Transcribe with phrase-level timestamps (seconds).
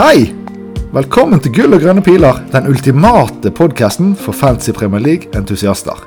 [0.00, 0.30] Hei!
[0.94, 5.98] Velkommen til Gull og grønne piler, den ultimate podkasten for Fantasy Premier League-entusiaster.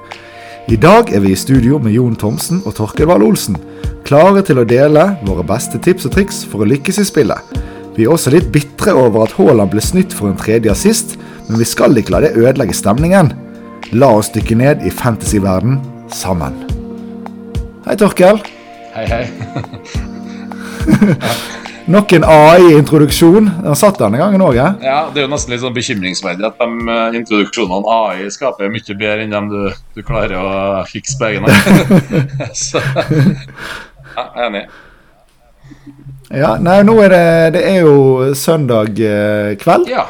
[0.65, 3.53] I dag er vi i studio med Jon Thomsen og Torkel Wahl Olsen,
[4.01, 7.53] klare til å dele våre beste tips og triks for å lykkes i spillet.
[7.93, 11.13] Vi er også litt bitre over at Haaland ble snytt for en tredje assist,
[11.45, 13.29] men vi skal ikke la det ødelegge stemningen.
[13.93, 15.77] La oss dykke ned i fantasyverden
[16.09, 16.63] sammen.
[17.85, 18.41] Hei, Torkel.
[18.97, 19.25] Hei, hei.
[21.85, 23.49] Nok en AI-introduksjon.
[23.63, 24.69] Den satt denne gangen òg, ja?
[24.79, 24.99] ja?
[25.11, 29.25] Det er jo nesten litt sånn bekymringsverdig at de uh, introduksjonene AI skaper mye bedre
[29.25, 29.59] enn dem du,
[29.97, 31.93] du klarer å fikse på egen hånd.
[32.65, 34.65] Så ja, jeg er enig.
[36.33, 37.25] Ja, nei, nå er det
[37.57, 39.91] Det er jo søndag eh, kveld.
[39.91, 40.07] Ja.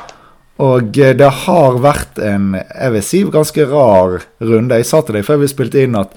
[0.63, 4.80] Og eh, det har vært en jeg vil si, ganske rar runde.
[4.80, 6.13] Jeg sa til deg før vi spilte inn at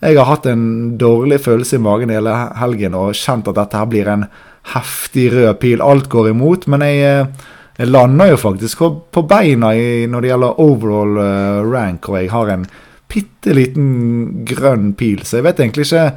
[0.00, 3.88] jeg har hatt en dårlig følelse i magen hele helgen og kjent at dette her
[3.90, 4.24] blir en
[4.72, 5.82] heftig rød pil.
[5.84, 6.66] Alt går imot.
[6.72, 7.48] Men jeg, eh,
[7.78, 12.28] jeg lander jo faktisk på beina i, når det gjelder overall uh, rank, og jeg
[12.32, 12.66] har en
[13.08, 15.24] bitte liten grønn pil.
[15.24, 16.10] Så jeg vet egentlig ikke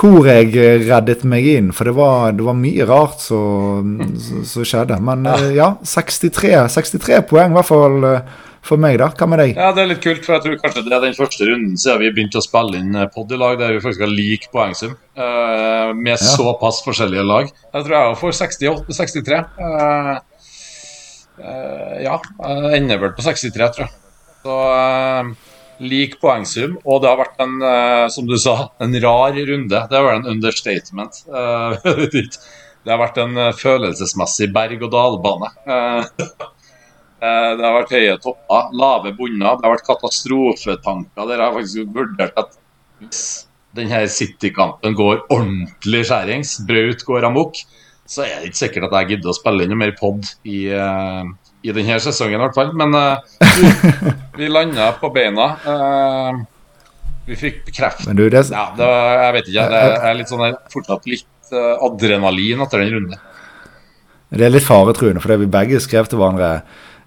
[0.00, 0.52] hvor jeg
[0.86, 3.98] reddet meg inn, for det var, det var mye rart som
[4.44, 4.96] skjedde.
[5.04, 8.06] Men ja, 63, 63 poeng i hvert fall
[8.66, 9.08] for meg, da.
[9.16, 9.52] Hva med deg?
[9.56, 12.00] Ja, Det er litt kult, for jeg tror kanskje det er den første runden siden
[12.02, 14.96] vi begynte å spille inn pod i lag der vi faktisk har lik poengsum.
[15.16, 16.18] Uh, med ja.
[16.36, 17.48] såpass forskjellige lag.
[17.48, 19.40] Jeg tror jeg får 68, 63.
[19.60, 20.12] Uh,
[21.40, 23.96] uh, ja, jeg ender vel på 63, tror jeg.
[24.44, 24.58] Så
[25.80, 26.76] lik poengsum.
[26.84, 27.58] Og det har vært en,
[28.12, 29.82] som du sa, en rar runde.
[29.90, 31.22] Det var en understatement.
[32.84, 35.52] det har vært en følelsesmessig berg-og-dal-bane.
[37.20, 41.26] Eh, det har vært høye topper, lave bunner, det har vært katastrofetanker.
[41.28, 42.56] Dere har faktisk vurdert at
[43.02, 43.24] hvis
[43.76, 47.60] denne City-kampen går ordentlig skjærings, Braut går amok,
[48.08, 50.64] så er det ikke sikkert at jeg gidder å spille inn noe mer pod i,
[50.72, 51.28] uh,
[51.62, 52.72] i denne sesongen, i hvert fall.
[52.74, 53.20] Men uh,
[54.40, 55.52] vi, landa på beina.
[55.62, 56.40] Uh,
[57.28, 58.44] vi fikk bekreftet det...
[58.48, 59.70] ja, det, Jeg vet ikke.
[59.70, 61.52] Det er litt sånn, fortsatt litt
[61.84, 63.26] adrenalin etter den runden.
[64.30, 66.54] Det er litt faretruende, for vi begge skrev til hverandre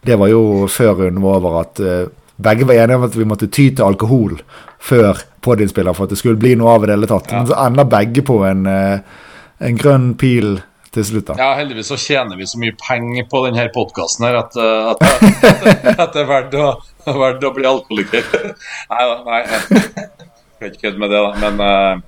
[0.03, 2.11] det var jo før hun var over at uh,
[2.43, 4.37] begge var enige om at vi måtte ty til alkohol
[4.83, 7.31] før podiumspiller for at det skulle bli noe av det hele tatt.
[7.31, 9.25] Men så ender begge på en, uh,
[9.63, 10.57] en grønn pil
[10.93, 11.27] til slutt.
[11.31, 11.37] da.
[11.39, 15.03] Ja, heldigvis så tjener vi så mye penger på denne podkasten her at, uh, at,
[15.07, 16.69] at, at, det er verdt å,
[17.07, 18.27] verdt å bli alkoholiker.
[18.93, 19.43] nei da, nei.
[19.43, 20.09] Jeg
[20.55, 21.47] skal ikke kødde med det, da.
[21.47, 22.03] Men,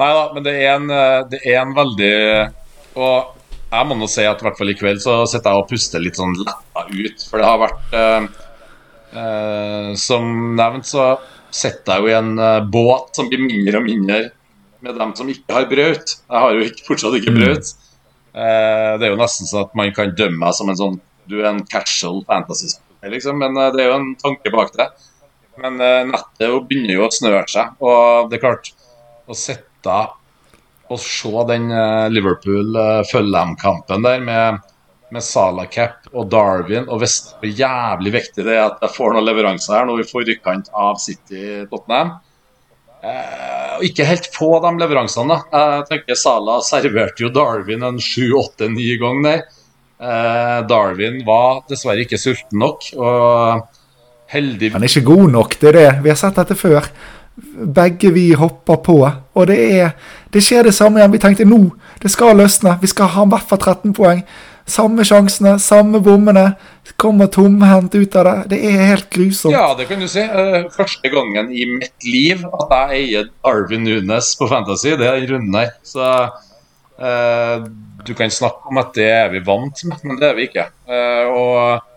[0.00, 0.94] nei da, men det er en,
[1.28, 2.14] det er en veldig
[2.98, 3.37] Og
[3.68, 6.02] jeg må nå si at i hvert fall i kveld så sitter jeg og puster
[6.02, 7.26] litt sånn letta ut.
[7.28, 8.28] For det har vært eh,
[9.22, 11.10] eh, Som nevnt så
[11.50, 14.18] sitter jeg jo i en eh, båt som blir mindre og mindre
[14.84, 16.16] med dem som ikke har brøt.
[16.22, 17.44] Jeg har jo ikke, fortsatt ikke mm.
[18.38, 21.38] Eh, det er jo nesten sånn at man kan dømme meg som en sånn Du
[21.40, 22.68] er en casual fantasy
[23.06, 23.38] liksom.
[23.40, 24.88] Men uh, det er jo en tanke bak det.
[25.62, 28.72] Men uh, nettet begynner jo å snøre seg, og det er klart
[29.28, 29.96] Å sitte
[30.88, 34.62] å se den eh, Liverpool-Fulham-kampen der med,
[35.14, 39.14] med Salah Cap og Darwin, og det er jævlig viktig det er at jeg får
[39.14, 42.14] noen leveranser her nå i forkant av City-Tottenham
[43.02, 45.36] eh, Ikke helt få de leveransene.
[45.52, 49.44] Jeg tenker Salah serverte jo Darwin en sju, åtte, ni ganger.
[49.98, 52.90] Eh, Darwin var dessverre ikke sulten nok.
[52.96, 53.66] og
[54.28, 54.72] heldig...
[54.74, 55.88] Han er ikke god nok, det er det.
[56.04, 56.88] Vi har sett dette før
[57.78, 58.98] begge vi hopper på.
[59.08, 59.92] Og det, er,
[60.34, 61.14] det skjer det samme igjen.
[61.14, 61.62] Vi tenkte nå,
[62.02, 62.76] det skal løsne.
[62.82, 64.22] Vi skal ha i hvert fall 13 poeng.
[64.68, 66.50] Samme sjansene, samme bommene.
[67.00, 68.36] Kommer tomhendt ut av det.
[68.52, 69.54] Det er helt grusomt.
[69.54, 70.20] Ja, det kan du si.
[70.20, 75.24] Eh, første gangen i mitt liv at jeg eier Arvin Nunes på Fantasy, det er
[75.30, 75.72] runden her.
[75.86, 77.68] Så uh,
[78.04, 80.66] du kan snakke om at det er vi vant med, men det er vi ikke.
[80.90, 81.88] Uh, og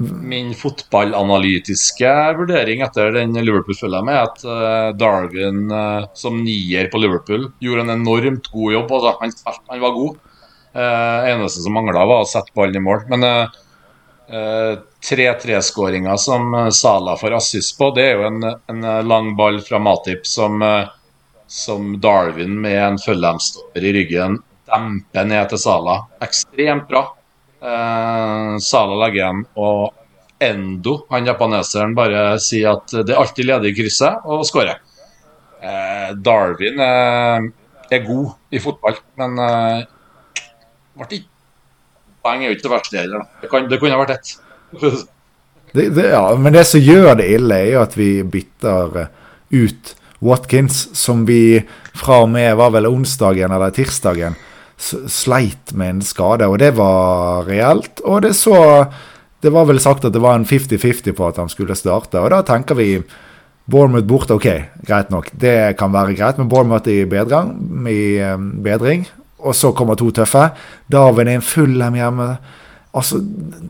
[0.00, 7.00] Min fotballanalytiske vurdering etter den Liverpool-følga med er at uh, Darwin uh, som nier på
[7.02, 8.94] Liverpool gjorde en enormt god jobb.
[8.96, 9.12] Altså.
[9.20, 10.16] Han, han, var god.
[10.72, 13.04] Uh, eneste som mangla, var å sette ballen i mål.
[13.12, 13.26] Men
[14.30, 20.22] 3-3-skåringa som Sala får assist på, det er jo en, en lang ball fra Matip
[20.28, 20.62] som,
[21.50, 24.38] som Darwin med en Fulham-stopper i ryggen
[24.70, 25.96] demper ned til Sala.
[26.22, 27.08] Ekstremt bra.
[27.60, 29.90] Uh, Sala legger igjen, og
[30.40, 34.78] Endo, han japaneseren, bare sier at det er alltid ledig i krysset, og skårer.
[35.60, 37.48] Eh, Darwin eh,
[37.92, 39.82] er god i fotball, men eh,
[40.96, 41.28] ble ikke
[42.20, 43.22] Poeng er jo ikke det verste heller.
[43.40, 44.32] Det, det kunne vært ett.
[45.76, 49.06] det, det, ja, men det som gjør det ille, er jo at vi bytter
[49.56, 51.62] ut Watkins, som vi
[51.96, 54.36] fra og med var vel onsdagen eller tirsdagen
[54.80, 58.02] sleit med en skade, og det var reelt.
[58.04, 58.86] Og det så
[59.40, 62.28] Det var vel sagt at det var en 50-50 på at han skulle starte, og
[62.28, 63.00] da tenker vi
[63.70, 64.46] Bournemouth borte, ok,
[64.86, 65.30] greit nok.
[65.32, 67.54] Det kan være greit, men Bournemouth i bedring.
[67.88, 68.20] I
[68.62, 69.06] bedring.
[69.38, 70.50] Og så kommer to tøffe.
[70.92, 72.36] Darwin er en full dem hjemme.
[72.94, 73.20] Altså,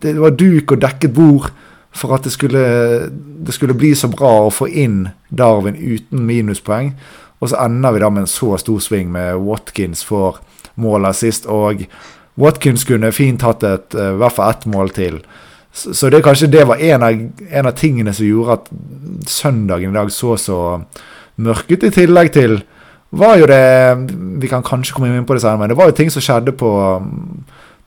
[0.03, 1.51] det var duk og dekket bord
[1.93, 2.62] for at det skulle,
[3.47, 6.95] det skulle bli så bra å få inn Darwin uten minuspoeng.
[7.41, 10.41] Og så ender vi da med en så stor sving med Watkins for
[10.81, 11.47] målet sist.
[11.49, 11.87] Og
[12.41, 15.23] Watkins kunne fint hatt et, eh, i hvert fall ett mål til.
[15.73, 17.21] Så, det kanskje det var en av,
[17.51, 18.71] en av, tingene som gjorde at
[19.31, 20.81] søndagen i dag så så
[21.39, 22.57] mørk ut, i tillegg til
[23.11, 23.97] var jo det
[24.43, 26.53] Vi kan kanskje komme inn på det senere, men det var jo ting som skjedde
[26.59, 26.71] på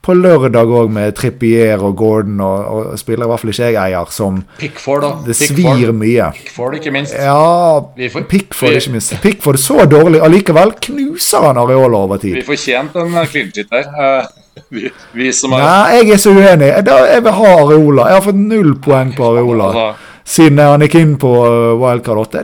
[0.04, 2.60] på lørdag òg, med Trippier og Gordon og,
[2.94, 5.12] og spillere i hvert fall ikke jeg eier, som Pickford, da.
[5.24, 5.80] Det Pickford.
[5.80, 6.30] svir mye.
[6.36, 7.16] Pickford, ikke minst.
[7.16, 7.80] Ja,
[8.14, 9.16] får, Pickford, ikke minst.
[9.24, 12.42] Pickford så dårlig, allikevel knuser han Areola over tid.
[12.42, 13.88] Vi fortjente en clean shit der.
[13.96, 16.70] Uh, vi, vi, som er Nei, jeg er så uenig.
[16.70, 18.10] Jeg vil ha Areola.
[18.12, 19.88] Jeg har fått null poeng på Areola altså,
[20.36, 22.44] siden han gikk inn på eh, Wildcard 8.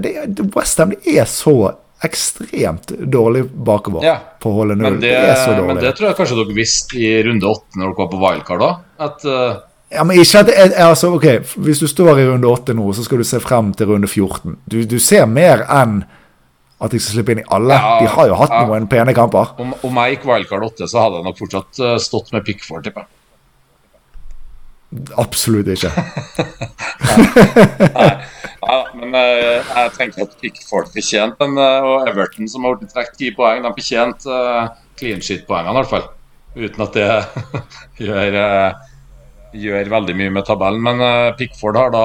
[0.55, 1.55] Westham er så
[2.03, 4.99] ekstremt dårlig bakover ja, på å holde null.
[5.01, 5.73] Det, det, er så dårlig.
[5.73, 8.63] Men det tror jeg kanskje dere visste i runde åtte når dere var på wildcard
[8.63, 8.69] da?
[9.25, 9.57] Uh...
[9.89, 13.23] Ja, men ikke at altså, ok, Hvis du står i runde åtte nå, så skal
[13.23, 14.59] du se frem til runde 14.
[14.69, 16.03] Du, du ser mer enn
[16.79, 17.75] at de skal slippe inn i alle.
[17.75, 18.63] Ja, de har jo hatt ja.
[18.69, 19.55] noen pene kamper.
[19.59, 22.85] Om, om jeg gikk wildcard 8, så hadde jeg nok fortsatt uh, stått med Pickford,
[22.85, 23.18] tipper jeg.
[25.21, 25.91] Absolutt ikke.
[27.99, 28.11] Nei.
[28.69, 32.91] Ja, men uh, jeg tenker at Pickford fortjente den, uh, og Everton, som har blitt
[32.93, 36.09] trukket ti poeng, de fortjente uh, clean shit-poengene, i hvert fall.
[36.57, 37.07] Uten at det
[38.07, 38.39] gjør,
[39.53, 40.83] gjør, veldig mye med tabellen.
[40.85, 41.05] Men
[41.39, 42.03] Pickford har da,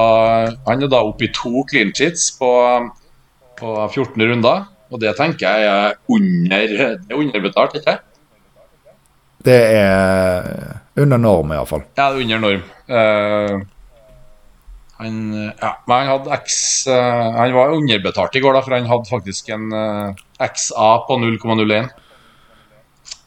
[0.69, 2.53] han er da oppe i to clean sheets på,
[3.59, 4.69] på 14 runder.
[4.93, 7.99] Og det tenker jeg er under, det er underbetalt, ikke
[9.49, 11.83] Det er under norm, iallfall.
[11.95, 12.63] Ja, under norm.
[12.91, 13.61] Uh,
[14.97, 15.17] han,
[15.61, 19.11] ja, men han hadde X uh, Han var underbetalt i går, da, for han hadde
[19.11, 21.91] faktisk en uh, XA på 0,01.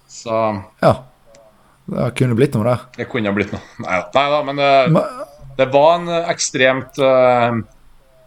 [0.07, 0.41] Så
[0.83, 0.95] Ja.
[1.87, 2.81] Det kunne blitt noe der.
[2.97, 3.63] Det kunne blitt noe.
[3.79, 5.03] Nei, nei da, men det,
[5.55, 7.53] det var en ekstremt ja,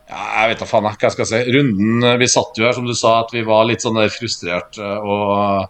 [0.08, 1.40] Jeg vet da faen hva jeg skal si.
[1.52, 5.68] Runden Vi satt jo her, som du sa, at vi var litt sånn frustrert og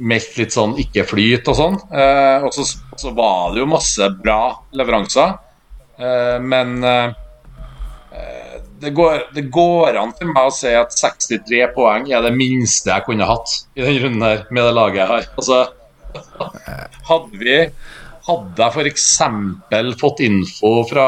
[0.00, 1.78] meldt litt sånn ikke-flyt og sånn.
[1.92, 2.66] Eh, og så,
[2.98, 4.42] så, var det jo masse bra
[4.76, 5.34] leveranser.
[6.00, 7.12] Eh, men eh,
[8.80, 12.92] det, går, det, går, an for meg å si at 63 poeng er det minste
[12.92, 15.30] jeg kunne hatt i den runden her med det laget jeg har.
[15.36, 15.62] Altså,
[17.10, 17.62] hadde vi
[18.30, 19.04] Hadde jeg f.eks.
[19.98, 21.06] fått info fra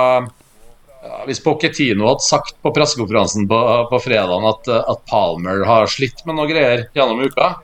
[1.02, 3.58] ja, Hvis Pochettino hadde sagt på pressekonferansen på,
[3.90, 7.56] på fredagen at, at Palmer har slitt med noe greier gjennom uka,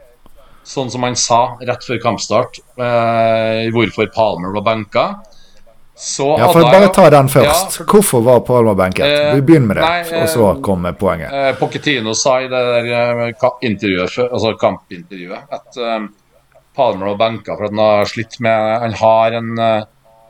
[0.68, 5.08] sånn som han sa rett før kampstart, eh, hvorfor Palmer var benka.
[5.98, 7.46] Så ja, for Bare ta den først.
[7.48, 9.06] Ja, for, Hvorfor var Palmer benket?
[9.06, 11.32] Eh, Vi begynner med det, nei, og så eh, kommer poenget.
[11.34, 16.10] Eh, Pochettino sa i det der eh, intervjuet, altså kampintervjuet at eh,
[16.78, 19.54] Palmer var benka for at han har slitt med Han har en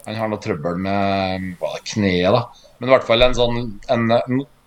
[0.08, 2.67] han har noe trøbbel med hva kneet, da.
[2.78, 4.10] Men i hvert fall en sånn, en,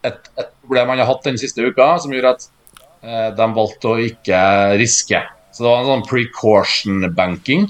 [0.03, 2.49] et, et, problem han har hatt den siste uka, som gjorde at
[3.03, 4.41] eh, de valgte å ikke
[4.81, 7.67] riske så det var en sånn precaution banking.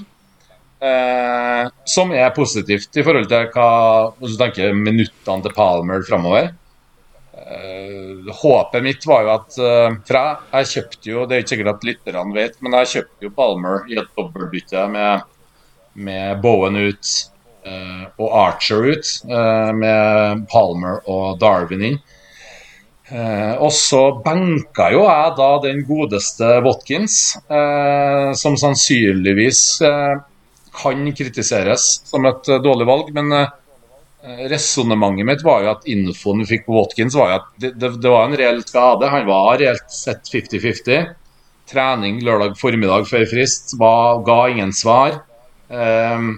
[0.82, 3.68] Eh, som er positivt i forhold til hva
[4.18, 6.50] hvis du tenker minuttene til Palmer framover.
[7.42, 11.54] Eh, håpet mitt var jo at eh, For jeg, jeg, kjøpte jo, det er ikke
[11.54, 15.24] sikkert at lytterne vet, men jeg kjøpte jo Palmer i et dobbeltbytte med,
[16.08, 17.14] med Bowen ut
[17.64, 19.12] og Archer ut.
[19.28, 22.02] Eh, med Palmer og Darwin inn.
[23.12, 30.22] Eh, og så benka jo jeg da den godeste Watkins, eh, som sannsynligvis eh,
[30.72, 33.10] kan kritiseres som et eh, dårlig valg.
[33.16, 37.50] Men eh, resonnementet mitt var jo at infoen vi fikk på Watkins, var jo at
[37.64, 39.10] det, det, det var en reell skade.
[39.12, 41.12] Han var reelt sett 50-50.
[41.72, 45.20] Trening lørdag formiddag før frist var, ga ingen svar.
[45.68, 46.32] Eh,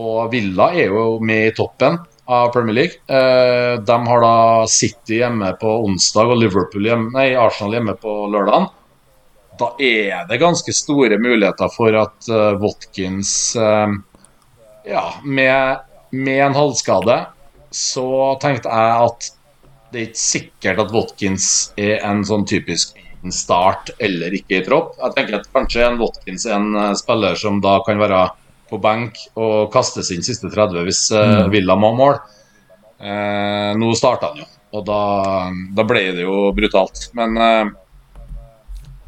[0.00, 1.98] og Villa er jo med i toppen
[2.30, 3.00] av Premier League.
[3.06, 8.14] Eh, de har da City hjemme på onsdag og Liverpool hjemme, nei, Arsenal hjemme på
[8.30, 8.68] lørdag.
[9.60, 13.92] Da er det ganske store muligheter for at uh, Watkins uh,
[14.88, 15.82] Ja, med,
[16.16, 17.18] med, en halvskade
[17.76, 19.28] så tenkte jeg at
[19.90, 22.96] det er ikke sikkert at Watkins er en sånn typisk
[23.36, 24.94] start eller ikke i tropp.
[25.02, 28.22] Jeg tenker at kanskje en Watkins er en spiller som da kan være
[28.70, 32.18] på benk og kaste sin siste 30 hvis uh, Villa må mål.
[33.00, 35.02] Uh, nå starta han jo, og da,
[35.76, 37.08] da, ble det jo brutalt.
[37.18, 37.70] Men uh,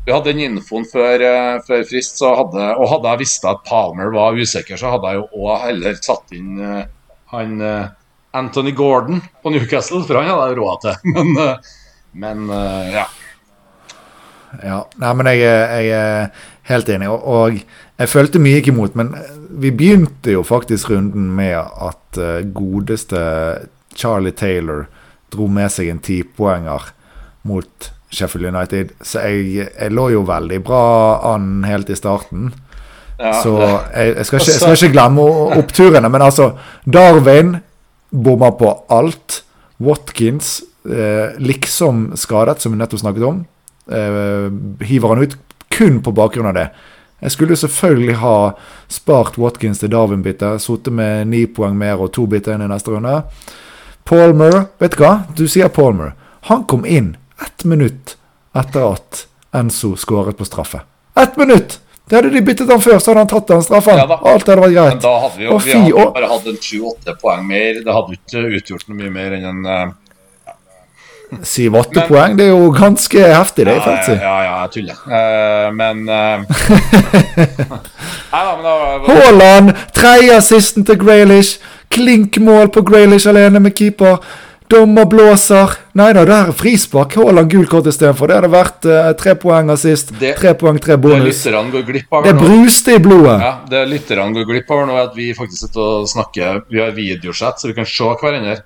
[0.07, 1.23] vi hadde den infoen før,
[1.66, 5.21] før frist, så hadde, og hadde jeg visst at Palmer var usikker, så hadde jeg
[5.21, 6.57] jo òg heller satt inn
[7.33, 7.52] han
[8.35, 10.99] Anthony Gordon på Newcastle, for han hadde jeg råd til.
[12.12, 12.50] Men, men
[12.92, 13.07] ja.
[14.61, 15.40] Ja, nei, men jeg,
[15.87, 16.26] jeg,
[16.71, 17.11] helt enig.
[17.11, 17.61] Og, og,
[17.99, 19.12] jeg følte mye ikke imot, men
[19.62, 23.21] vi begynte jo faktisk runden med at uh, godeste
[23.95, 24.87] Charlie Taylor
[25.33, 26.90] dro med seg en tipoenger
[27.49, 28.92] mot Sheffield United.
[29.00, 30.83] Så jeg, jeg, lå jo veldig bra
[31.33, 32.50] an helt i starten.
[33.21, 35.26] Ja, så jeg, jeg, skal ikke, jeg, skal ikke, glemme
[35.61, 36.11] oppturene.
[36.12, 36.52] Men altså,
[36.85, 37.57] Darwin
[38.11, 39.42] bomma på alt.
[39.83, 43.40] Watkins eh, liksom skadet, som vi nettopp snakket om
[43.90, 44.47] eh,
[44.87, 45.37] hiver han ut
[45.73, 46.69] kun på bakgrunn av det.
[47.23, 48.37] Jeg skulle selvfølgelig ha
[48.91, 52.91] spart Watkins til Darwin-byttet, sittet med ni poeng mer og to bytter inn i neste
[52.95, 53.21] runde.
[54.09, 55.12] Palmer, vet du hva?
[55.38, 56.17] Du sier Palmer.
[56.50, 58.17] Han kom inn ett minutt
[58.59, 60.83] etter at Enzo skåret på straffe.
[61.14, 61.79] Ett minutt!
[62.05, 64.00] Det hadde de byttet han før, så hadde han tatt den straffen.
[64.00, 64.97] Ja, Alt hadde vært greit.
[64.97, 67.79] Men da hadde vi jo vi hadde bare hatt en sju-åtte poeng mer.
[67.85, 69.95] Det hadde ikke utgjort noe mye mer enn en uh,
[71.40, 73.76] Syv-åtte poeng, det er jo ganske heftig, det.
[73.78, 74.98] Ja, ja, ja, ja, jeg tuller.
[75.08, 76.44] Uh, men uh...
[79.08, 79.72] Haaland!
[79.96, 81.58] Tredje assisten til Graylish.
[81.92, 84.20] Klinkmål på Graylish alene med keeper.
[84.72, 85.72] Dommer blåser.
[85.96, 87.16] Nei da, det er frispark.
[87.20, 88.28] Haaland gult kort istedenfor.
[88.28, 90.12] Det hadde vært uh, tre poeng assist.
[90.20, 91.42] Det, tre poeng, tre bonus.
[91.44, 93.38] Det går glipp av Det bruste i blodet.
[93.40, 96.80] Ja, det lytterne går glipp av nå, er at vi faktisk sitter og snakker Vi
[96.80, 98.60] har videosett, så vi kan se hverandre.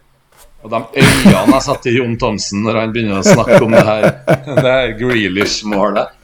[0.66, 3.85] Og de øynene jeg satte i Jon Thomsen når han begynner å snakke om det
[3.87, 4.06] her,
[4.49, 6.16] det her Grealish-målet.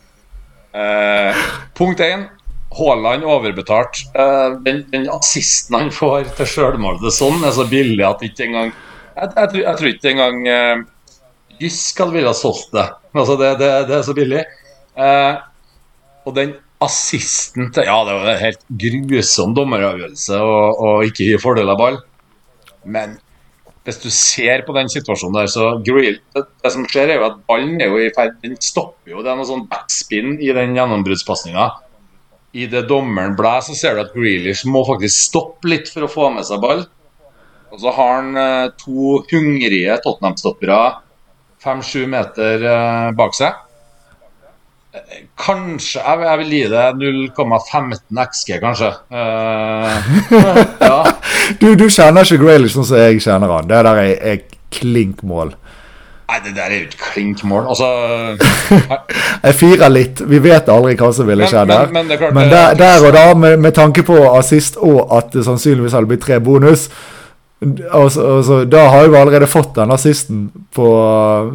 [0.74, 1.42] Eh,
[1.78, 2.24] punkt én.
[2.72, 4.00] Haaland overbetalt.
[4.18, 8.72] Eh, den, den, assisten han får til sjølmålet sånn, er så billig at ikke engang
[8.72, 10.84] Jeg, jeg, jeg tror, ikke engang eh,
[11.62, 12.88] Jysk ville ha solgt det.
[13.14, 14.44] Altså, det, det, det er så billig.
[14.98, 15.34] Eh,
[16.26, 21.70] og den assisten til Ja, det var en helt grusom dommeravgjørelse å ikke gi fordel
[21.70, 22.00] av ball.
[22.82, 23.20] Men
[23.82, 27.28] hvis du ser på den situasjonen der, så Grill, det, det, som skjer, er jo
[27.32, 29.22] at ballen er jo i ferd Den stopper jo.
[29.24, 31.68] Det er noe sånn backspin i den gjennombruddspasninga.
[32.52, 36.12] I det dommeren blåser, så ser du at Grealish må faktisk stoppe litt for å
[36.12, 36.84] få med seg ball.
[37.72, 40.80] Og så har han eh, to hungrige Tottenham-stoppere
[41.62, 43.60] fem-sju meter eh, bak seg.
[45.40, 48.90] Kanskje Jeg, jeg vil gi det 0,15 XG, kanskje.
[49.10, 50.10] Eh,
[50.90, 50.98] ja.
[51.60, 53.68] Du, du kjenner ikke Graylish sånn som jeg kjenner han.
[53.70, 55.54] Det der er, er klinkmål.
[56.32, 57.66] Nei, det der er jo ikke klinkmål.
[57.68, 57.88] Altså
[59.46, 60.22] Jeg firer litt.
[60.28, 61.90] Vi vet aldri hva som ville skjedd der.
[61.92, 65.44] Men, men, men der, der, og da, med, med tanke på assist og at det
[65.44, 66.88] sannsynligvis hadde blitt tre bonus,
[67.62, 70.86] Altså, altså, da har jo allerede fått den assisten på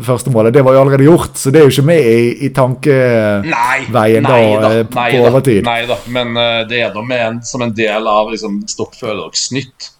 [0.07, 0.53] første målet.
[0.55, 4.37] Det var jo allerede gjort, så det er jo ikke med i, i tankeveien da,
[4.37, 5.61] da, eh, på nei overtid.
[5.67, 8.95] nei da, men uh, det er da med en, som en del av liksom, Stopp
[9.03, 9.91] og snytt.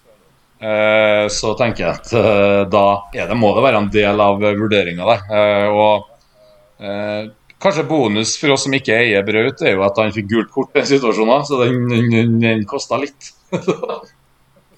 [0.62, 4.40] Uh, eh, så tenker jeg at uh, da det, må det være en del av
[4.40, 5.68] vurderinga der.
[5.68, 6.14] og
[7.58, 10.70] kanskje bonus for oss som ikke eier Braut, er jo at han fikk gult kort
[10.76, 13.34] i den situasjonen, så den, den, den kosta litt.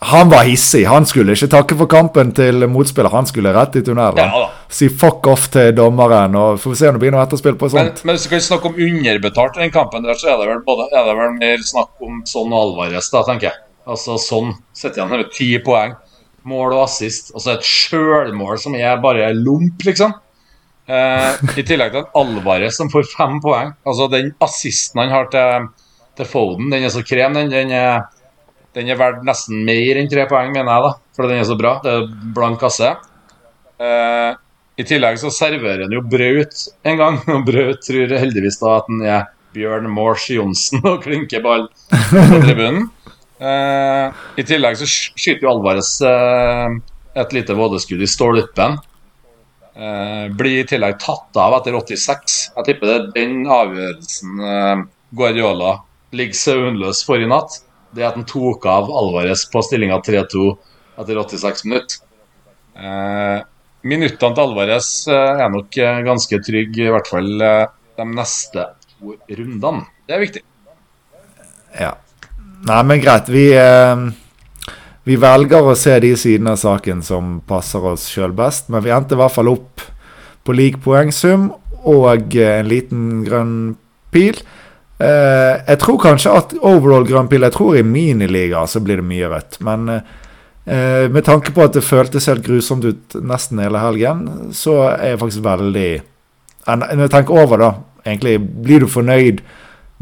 [0.02, 0.86] Han var hissig.
[0.88, 3.12] Han skulle ikke takke for kampen til motspiller.
[3.12, 4.16] Han skulle rett i tunnelen.
[4.16, 6.36] Ja, si fuck off til dommeren.
[6.40, 8.00] og Får vi se om det blir noe etterspill på sånt.
[8.00, 10.46] Men, men hvis vi kan snakke om underbetalt i den kampen, der, så er det
[10.48, 13.60] vel, både, er det vel mer snakk om sånn Alvarez, da, tenker jeg.
[13.90, 15.92] Altså sånn sitter igjen med ti poeng.
[16.48, 17.34] Mål og assist.
[17.34, 20.14] Altså et sjølmål som er bare lomp, liksom.
[20.88, 23.74] Eh, I tillegg til Alvarez som får fem poeng.
[23.84, 25.68] Altså Den assisten han har til,
[26.16, 27.52] til Foden, den er så krem, den.
[27.52, 28.08] den er
[28.76, 31.56] den er verdt nesten mer enn tre poeng, mener jeg, da, for den er så
[31.58, 31.76] bra.
[31.82, 32.92] Det er blank kasse.
[33.80, 34.30] Eh,
[34.80, 38.90] I tillegg så serverer han jo Braut en gang, og Braut tror heldigvis da at
[38.90, 39.24] han er
[39.56, 42.86] Bjørn Mors Johnsen og klinker ball på tribunen.
[43.40, 46.78] Eh, I tillegg så skyter jo Alvarez eh,
[47.18, 48.78] et lite vådeskudd i stolpen.
[50.36, 52.34] blir i tillegg tatt av etter 86.
[52.56, 54.84] Jeg tipper det er den avgjørelsen
[55.16, 55.78] Guardiola
[56.14, 57.60] ligger søvnløs for i natt
[57.96, 60.44] det at han tok av Alvarez på stillinga 3-2
[61.00, 62.02] etter 86 minutter.
[62.76, 63.38] Eh,
[63.82, 67.66] minuttene til Alvarez eh, er nok eh, ganske trygge, i hvert fall eh,
[67.98, 69.84] de neste to rundene.
[70.06, 70.44] Det er viktig.
[71.78, 71.94] Ja.
[72.68, 73.30] Nei, men greit.
[73.32, 74.04] Vi, eh,
[75.08, 78.94] vi velger å se de sidene av saken som passer oss sjøl best, men vi
[78.94, 79.86] endte i hvert fall opp
[80.44, 81.50] på lik poengsum
[81.88, 83.54] og en liten grønn
[84.12, 84.36] pil.
[85.00, 89.06] Uh, jeg tror kanskje at overall Grand Prix Jeg tror i miniliga så blir det
[89.08, 89.56] mye rødt.
[89.64, 94.76] Men uh, med tanke på at det føltes helt grusomt ut nesten hele helgen, så
[94.90, 95.88] er jeg faktisk veldig
[96.68, 97.70] Når jeg tenker over, da,
[98.04, 99.40] egentlig blir du fornøyd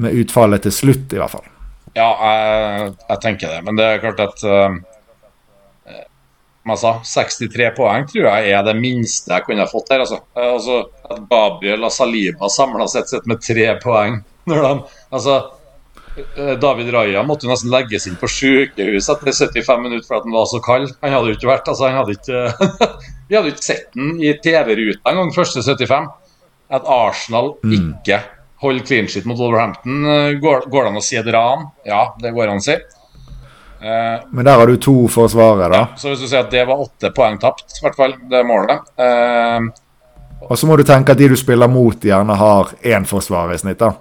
[0.03, 1.47] med utfallet til slutt, i hvert fall.
[1.97, 3.63] Ja, jeg, jeg tenker det.
[3.67, 4.77] Men det er klart at uh,
[6.75, 10.03] som jeg sa, 63 poeng tror jeg er det minste jeg kunne fått her.
[10.05, 14.73] Altså, altså At Gabriel og Saliba samla sett sitter med tre poeng når de
[15.15, 15.39] altså,
[16.59, 20.63] David Raja måtte nesten legges inn på sykehus etter 75 minutter fordi han var så
[20.65, 20.91] kald.
[21.05, 22.89] Han hadde jo ikke vært altså, han hadde ikke,
[23.29, 26.11] Vi hadde ikke sett den i TV-ruta engang, første 75.
[26.75, 27.75] At Arsenal mm.
[27.79, 28.23] ikke
[28.61, 30.03] holder clean shit mot Wolverhampton,
[30.43, 31.69] går, går det an å si et ran?
[31.87, 32.75] Ja, det går an å si.
[33.79, 35.79] Uh, Men der har du to forsvarere, da.
[35.79, 38.41] Ja, så hvis du sier at det var åtte poeng tapt, i hvert fall, det
[38.47, 39.69] målet uh,
[40.49, 43.63] Og så må du tenke at de du spiller mot, gjerne har én forsvarer i
[43.63, 43.93] snitt, da.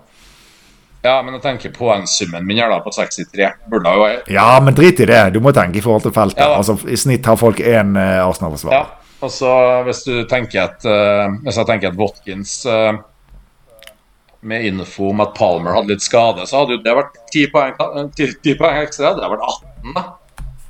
[1.05, 3.49] Ja, men jeg tenker poengsummen min er da på 63.
[3.71, 5.21] Burde jo Ja, men drit i det.
[5.35, 6.41] Du må tenke i forhold til feltet.
[6.41, 8.75] Ja, altså, I snitt har folk én uh, Arsenal-forsvarer.
[8.75, 9.51] Ja, og så
[9.87, 10.83] hvis du tenker at
[11.41, 12.59] Hvis jeg tenker at Watkins
[14.47, 17.73] med info om at Palmer hadde litt skade, så hadde jo det vært 10 poeng,
[18.15, 19.15] 10 poeng ekstra.
[19.17, 20.05] Det hadde vært 18, da.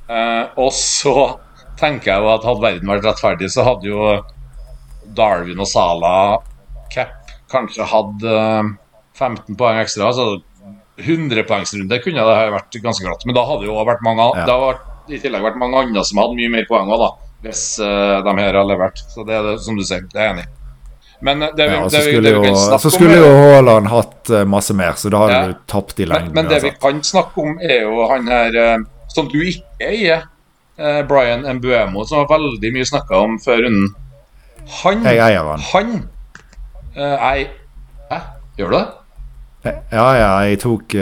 [0.07, 1.15] Uh, og så
[1.77, 4.13] tenker jeg jo at hadde verden vært rettferdig, så hadde jo
[5.17, 6.13] Darwin og Sala
[6.93, 7.13] cap
[7.51, 8.69] kanskje hatt eh,
[9.17, 10.11] 15 poeng ekstra.
[10.13, 10.27] Så
[10.97, 13.25] 100-poengsrunde kunne det vært ganske glatt.
[13.25, 14.45] Men da hadde jo vært mange ja.
[14.47, 17.09] Det hadde i tillegg vært mange andre som hadde mye mer poeng òg.
[17.45, 19.03] Hvis uh, de her hadde levert.
[19.13, 20.53] Så det er det som du sier, det er jeg enig i.
[21.25, 23.87] Men det vi, ja, det vi, det vi kan snakke om så skulle jo Haaland
[23.89, 25.45] hatt uh, masse mer, så da hadde ja.
[25.49, 26.33] du tapt i lengden.
[26.35, 28.57] Men, men det vi kan snakke om, er jo han her
[29.13, 30.27] som du ikke eier,
[31.09, 33.87] Brian Mbuemo, som har veldig mye snakka om før runden.
[34.83, 35.63] Han Jeg eier han.
[35.71, 35.95] Han
[36.97, 37.47] jeg,
[38.11, 38.19] Hæ?
[38.59, 38.85] Gjør du det?
[39.91, 40.95] Ja, ja, jeg tok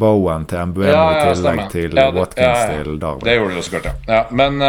[0.00, 3.26] Bowen til Mbuemo ja, ja, i tillegg til Watkins til Darwin.
[3.26, 4.22] Det gjorde du så klart, ja.
[4.30, 4.62] Men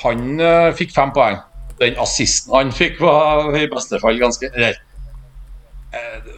[0.00, 0.26] han
[0.78, 1.40] fikk fem poeng
[1.80, 4.76] den assisten han fikk, var i beste fall ganske eh,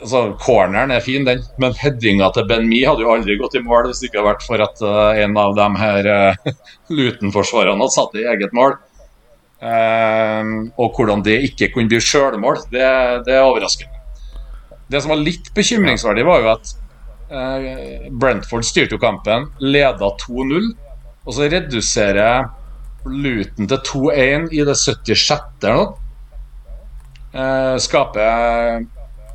[0.01, 3.65] altså, Corneren er fin, den, men headinga til Ben Mi hadde jo aldri gått i
[3.65, 6.53] mål hvis det ikke hadde vært for at uh, en av de her uh,
[6.93, 8.79] Luton-forsvarerne hadde satt i eget mål.
[9.63, 12.87] Uh, og hvordan det ikke kunne bli sjølmål, det,
[13.27, 14.02] det er overraskende.
[14.93, 16.73] Det som var litt bekymringsverdig, var jo at
[17.33, 20.73] eh, Brentford styrte jo kampen, leda 2-0,
[21.23, 22.51] og så reduserer
[23.09, 25.65] Luton til 2-1 i det 76.
[25.65, 25.95] eller noe.
[27.33, 28.85] Eh, skaper,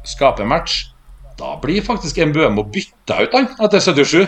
[0.05, 0.85] skaper match.
[1.37, 4.27] Da blir faktisk Mbømo bytta ut han etter 77.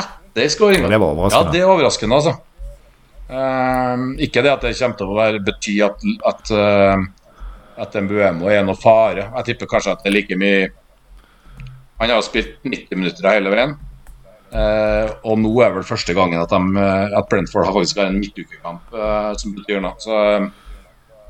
[0.00, 0.88] Etter skåringa.
[0.88, 1.48] Det var overraskende.
[1.48, 2.36] Ja, det er overraskende, altså.
[3.30, 7.08] Eh, ikke det at det kommer til å være, bety at, at, uh,
[7.80, 9.28] at Mbuemo er noe fare.
[9.38, 10.68] Jeg tipper kanskje at det er like mye
[12.00, 13.74] Han har jo spilt 90 minutter hele veien.
[14.50, 18.16] Eh, og nå er vel første gangen at, de, eh, at Brentford har faktisk en
[18.18, 19.94] midtukekamp eh, som betyr noe.
[20.02, 20.16] Så,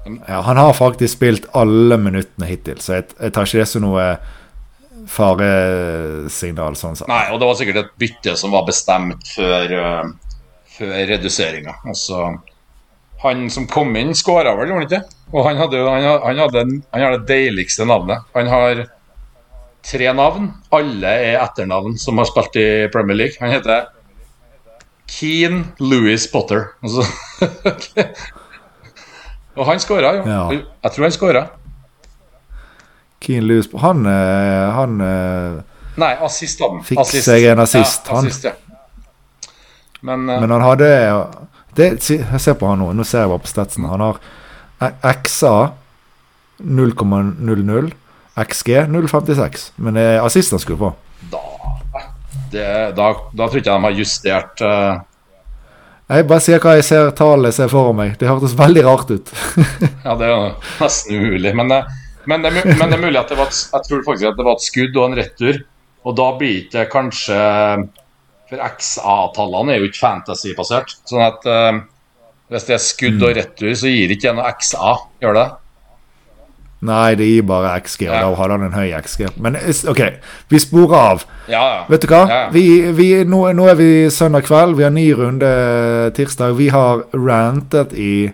[0.07, 3.67] um, ja, han har faktisk spilt alle minuttene hittil, så jeg, jeg tar ikke det
[3.69, 4.07] som noe
[5.11, 6.79] faresignal.
[6.81, 7.11] sånn sett.
[7.11, 10.41] Nei, og det var sikkert et bytte som var bestemt før, uh,
[10.79, 11.77] før reduseringa.
[11.93, 12.23] Altså,
[13.23, 15.19] han som kom inn, skåra vel, gjorde han ikke?
[15.31, 18.25] Og han hadde, han, han, hadde, han hadde det deiligste navnet.
[18.35, 18.85] Han har
[19.87, 20.51] tre navn.
[20.75, 23.39] Alle er etternavn som har spilt i Premier League.
[23.43, 23.89] Han heter
[25.11, 26.71] Keane Louis Potter.
[26.83, 27.05] Altså,
[27.65, 28.11] okay.
[29.57, 30.23] Og han skåra, jo.
[30.27, 30.43] Ja.
[30.85, 31.47] Jeg tror han skåra.
[33.21, 35.61] Keane Louis Han, eh, han eh,
[36.01, 36.81] Nei, assist han.
[36.87, 37.27] Fikk assist.
[37.29, 38.55] seg en assist, ja, assist ja.
[40.01, 40.89] Men, uh, Men, han hadde
[41.77, 42.93] det, Jeg ser på han nå.
[42.97, 43.89] Nå ser jeg bare på statsen.
[43.91, 44.21] Han har
[45.25, 45.73] XA
[46.61, 47.93] 0,00.
[48.41, 49.71] XG 0,56.
[49.77, 50.93] Men det er assisten skulle få.
[51.31, 51.45] Da,
[52.53, 55.01] det, da, da tror ikke de har justert uh...
[56.11, 58.17] Jeg bare sier hva jeg ser tallet ser for meg.
[58.19, 59.29] Det hørtes veldig rart ut.
[60.07, 60.41] ja, det er jo
[60.81, 61.53] nesten umulig.
[61.55, 61.93] Men, eh,
[62.27, 64.47] men, det, men, det, er mulig at det var et, jeg tror faktisk at det
[64.49, 65.61] var et skudd og en retur.
[66.09, 67.39] Og da blir det kanskje
[68.51, 70.97] For XA-tallene er jo ikke fantasy-basert.
[71.07, 71.81] Sånn at uh,
[72.51, 73.37] hvis det er skudd og mm.
[73.39, 74.95] retur, så gir det ikke noe XA.
[75.23, 75.49] Gjør det?
[76.89, 78.21] Nei, det gir bare XG, og ja.
[78.25, 79.27] da hadde han en høy XG.
[79.45, 79.59] Men
[79.93, 80.01] OK,
[80.49, 81.27] vi sporer av.
[81.45, 81.83] Ja, ja.
[81.93, 82.23] Vet du hva?
[82.55, 82.65] Vi,
[82.97, 85.51] vi, nå, nå, er vi søndag kveld, vi har ny runde
[86.17, 86.57] tirsdag.
[86.57, 88.31] Vi har rantet i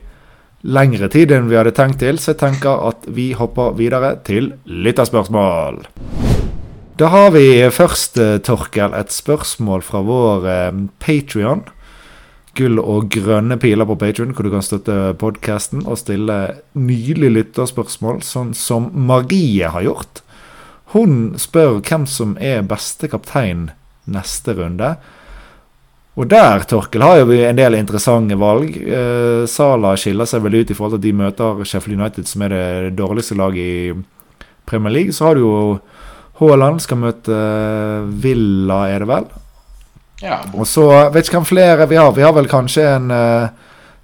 [0.66, 4.52] lengre tid enn vi hadde tenkt til, så jeg tenker at vi hopper videre til
[4.64, 5.82] lytterspørsmål.
[6.96, 11.66] Da har vi først, eh, Torkel, et spørsmål fra vår eh, Patrion
[12.56, 16.38] gull og grønne piler på Patrion, hvor du kan støtte podkasten og stille
[16.72, 20.22] nylig lytterspørsmål, sånn som Marie har gjort.
[20.94, 23.66] Hun spør hvem som er beste kaptein
[24.08, 24.94] neste runde.
[26.16, 28.72] Og der, Torkel, har vi en del interessante valg.
[28.72, 32.46] Eh, Sala skiller seg vel ut i forhold til at de møter Sheffield United, som
[32.46, 33.92] er det dårligste laget i
[34.64, 35.12] Premier League.
[35.12, 35.60] Så har du jo
[36.40, 37.36] Haaland skal møte
[38.22, 39.28] Villa, er det vel?
[40.22, 42.12] Ja, Og så vet ikke hvem flere vi har.
[42.16, 43.48] Vi har vel kanskje en uh,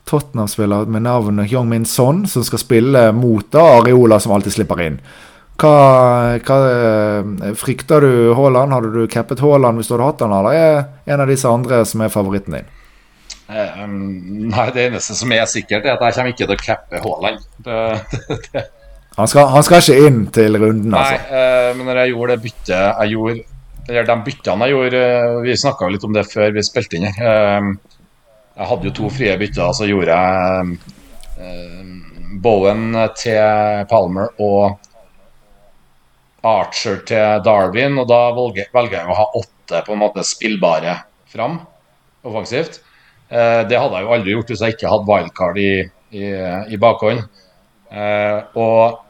[0.09, 4.83] Tottenham-spiller med navn Young Min Son som skal spille mot da Areola, som alltid slipper
[4.85, 4.99] inn.
[5.61, 5.73] Hva,
[6.45, 8.77] hva uh, Frykter du Haaland?
[8.77, 11.85] Hadde du cappet Haaland hvis du hadde hatt han, eller er en av disse andre
[11.89, 12.71] som er favoritten din?
[13.53, 13.97] Eh, um,
[14.49, 17.45] nei, det eneste som er sikkert, er at jeg kommer ikke til å cappe Haaland.
[17.65, 17.81] Det,
[18.29, 18.69] det, det.
[19.17, 21.37] Han, skal, han skal ikke inn til runden, Nei, altså.
[21.37, 23.35] eh, men når jeg gjorde det byttet jeg gjorde
[23.89, 27.09] Eller de byttene jeg gjorde eh, Vi snakka litt om det før vi spilte inn.
[27.11, 27.67] Eh,
[28.53, 30.79] jeg hadde jo to frie bytter, så gjorde jeg
[31.41, 31.93] eh,
[32.43, 34.79] Bowen til Palmer og
[36.49, 40.97] Archer til Darwin, og da velger, jeg å ha åtte på en måte spillbare
[41.31, 41.61] fram
[42.27, 42.81] offensivt.
[43.29, 45.71] Det hadde jeg jo aldri gjort hvis jeg ikke hadde wildcard i,
[46.19, 46.25] i,
[46.75, 47.23] i bakhånd.
[47.93, 49.03] Eh, og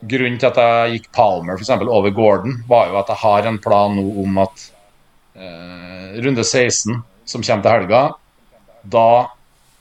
[0.00, 3.48] grunnen til at jeg gikk Palmer for eksempel, over Gordon, var jo at jeg har
[3.48, 4.64] en plan nå om at
[5.34, 8.02] eh, runde 16, som kommer til helga,
[8.90, 9.10] da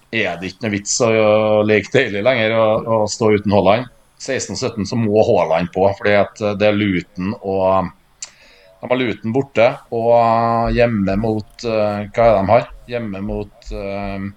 [0.09, 1.11] er det ikke noe vits å
[1.67, 3.87] leke deilig lenger og, og stå uten Haaland.
[4.19, 7.93] 16 og 17 så må Haaland på, fordi at det er Luton og
[8.79, 12.67] De har Luton borte og hjemme mot eh, Hva er det de har?
[12.89, 14.27] Hjemme mot uh,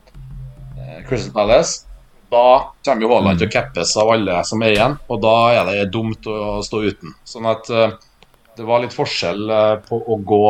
[1.09, 1.87] Crystal Palace.
[2.33, 5.69] Da kommer jo Haaland til å cappes av alle som er igjen, og da er
[5.69, 7.13] det dumt å stå uten.
[7.29, 7.93] Sånn at eh,
[8.57, 10.47] det var litt forskjell eh, på å gå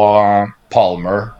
[0.70, 1.32] Palmer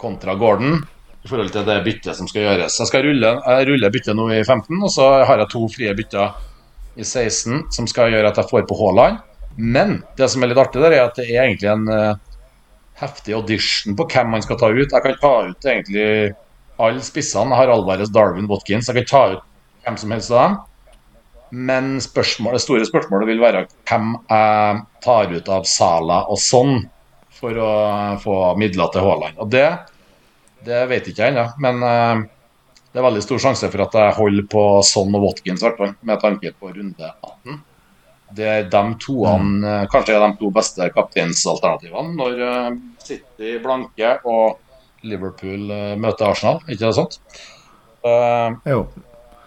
[0.00, 2.78] kontra Gordon i forhold til det byttet som skal gjøres.
[2.80, 5.96] Jeg skal rulle, jeg ruller byttet nå i 15, og så har jeg to frie
[5.98, 6.38] bytter
[6.96, 9.18] i 16 som skal gjøre at jeg får på Haaland.
[9.58, 12.22] Men det som er litt artig, der er at det er egentlig en eh,
[13.02, 14.86] heftig audition på hvem man skal ta ut.
[14.86, 16.08] Jeg kan ta ut egentlig
[16.80, 17.56] alle spissene.
[17.56, 18.88] Har Alvarez, Darwin, Watkins.
[18.88, 19.46] Jeg kan ta ut
[19.84, 20.58] hvem som helst av dem.
[21.50, 26.84] Men spørsmål, det store spørsmålet vil være hvem jeg tar ut av Sala og sånn
[27.40, 27.70] for å
[28.22, 29.40] få midler til Haaland.
[29.42, 29.66] Og det,
[30.66, 32.22] det vet ikke jeg ennå, men eh,
[32.92, 35.64] det er veldig stor sjanse for at jeg holder på Son og Watkins,
[36.06, 37.60] med tanke på runde 18.
[38.36, 39.30] Det er de toene,
[39.66, 44.60] han, kanskje er de to beste kapteinsalternativene når eh, City blanke og
[45.06, 47.20] Liverpool eh, møter Arsenal, ikke sant?
[48.04, 48.86] Uh, Jo.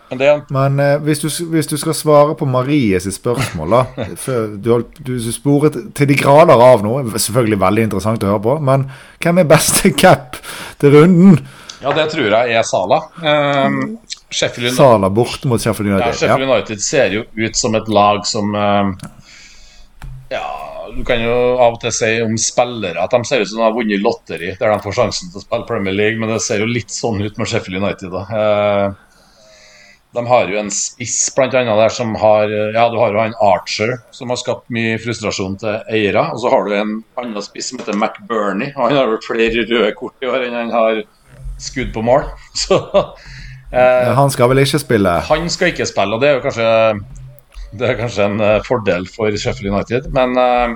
[0.09, 4.05] men det en Men uh, hvis, du, hvis du skal svare på Maries spørsmål, da
[4.65, 8.57] du, du, du sporet til de grader av nå, selvfølgelig veldig interessant å høre på,
[8.61, 8.87] men
[9.23, 10.37] hvem er beste cap
[10.81, 11.41] til runden?
[11.83, 13.01] Ja, det tror jeg er Sala.
[13.19, 13.97] Um,
[14.31, 16.19] Sheffield, United, Sala borte mot Sheffield ja, United.
[16.21, 16.77] Sheffield Ja.
[16.79, 18.93] Ser jo ut som et lag som um,
[20.31, 20.45] Ja,
[20.97, 23.65] du kan jo av og til si om spillere at de ser ut som de
[23.65, 26.61] har vunnet lotteri der de får sjansen til å spille Premier League, men det ser
[26.63, 28.13] jo litt sånn ut med Sheffield United.
[28.13, 28.23] da.
[28.29, 29.13] Uh,
[30.13, 33.33] de har jo en spiss blant annet der som har Ja, du har jo han
[33.41, 36.27] Archer, som har skapt mye frustrasjon til eiere.
[36.35, 38.69] Og så har du en annen spiss som heter McBurney.
[38.75, 41.01] og Han har vel flere røde kort i år enn han har
[41.61, 42.27] skudd på mål.
[42.65, 42.77] Så
[43.73, 45.17] eh, Han skal vel ikke spille?
[45.31, 46.69] han skal ikke spille, og det er jo kanskje
[47.73, 50.09] Det er kanskje en eh, fordel for Sheffield United.
[50.13, 50.75] Men uh,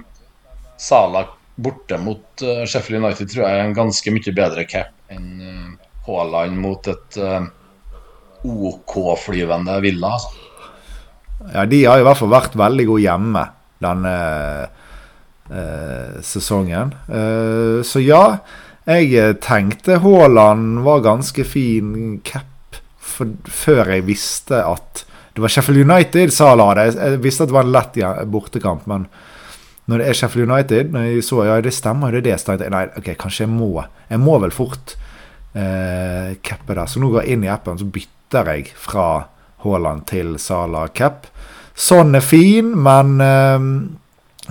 [0.82, 5.30] Salah borte mot uh, Sheffield United tror jeg er en ganske mye bedre cap enn
[5.42, 5.70] uh,
[6.08, 7.46] Haaland mot et uh,
[8.48, 10.16] OK-flyvende Villa.
[10.18, 10.34] Altså.
[11.54, 13.48] Ja, de har i hvert fall vært veldig gode hjemme
[13.84, 14.14] denne
[16.28, 16.90] sesongen.
[17.88, 18.40] Så ja,
[18.90, 25.06] jeg tenkte Haaland var ganske fin cap for, før jeg visste at
[25.38, 26.84] det var Sheffield United Sala hadde.
[26.98, 27.98] Jeg, visste at det var en lett
[28.34, 29.04] bortekamp, men
[29.88, 32.50] når det er Sheffield United Når jeg så ja, det stemmer, det er det, så
[32.50, 33.70] tenkte jeg nei, ok, kanskje jeg må
[34.10, 34.96] Jeg må vel fort
[35.54, 36.90] eh, cappe der.
[36.90, 39.06] Så nå går jeg inn i appen, så bytter jeg fra
[39.62, 41.30] Haaland til Sala cap.
[41.78, 43.70] Sånn er fin, men eh,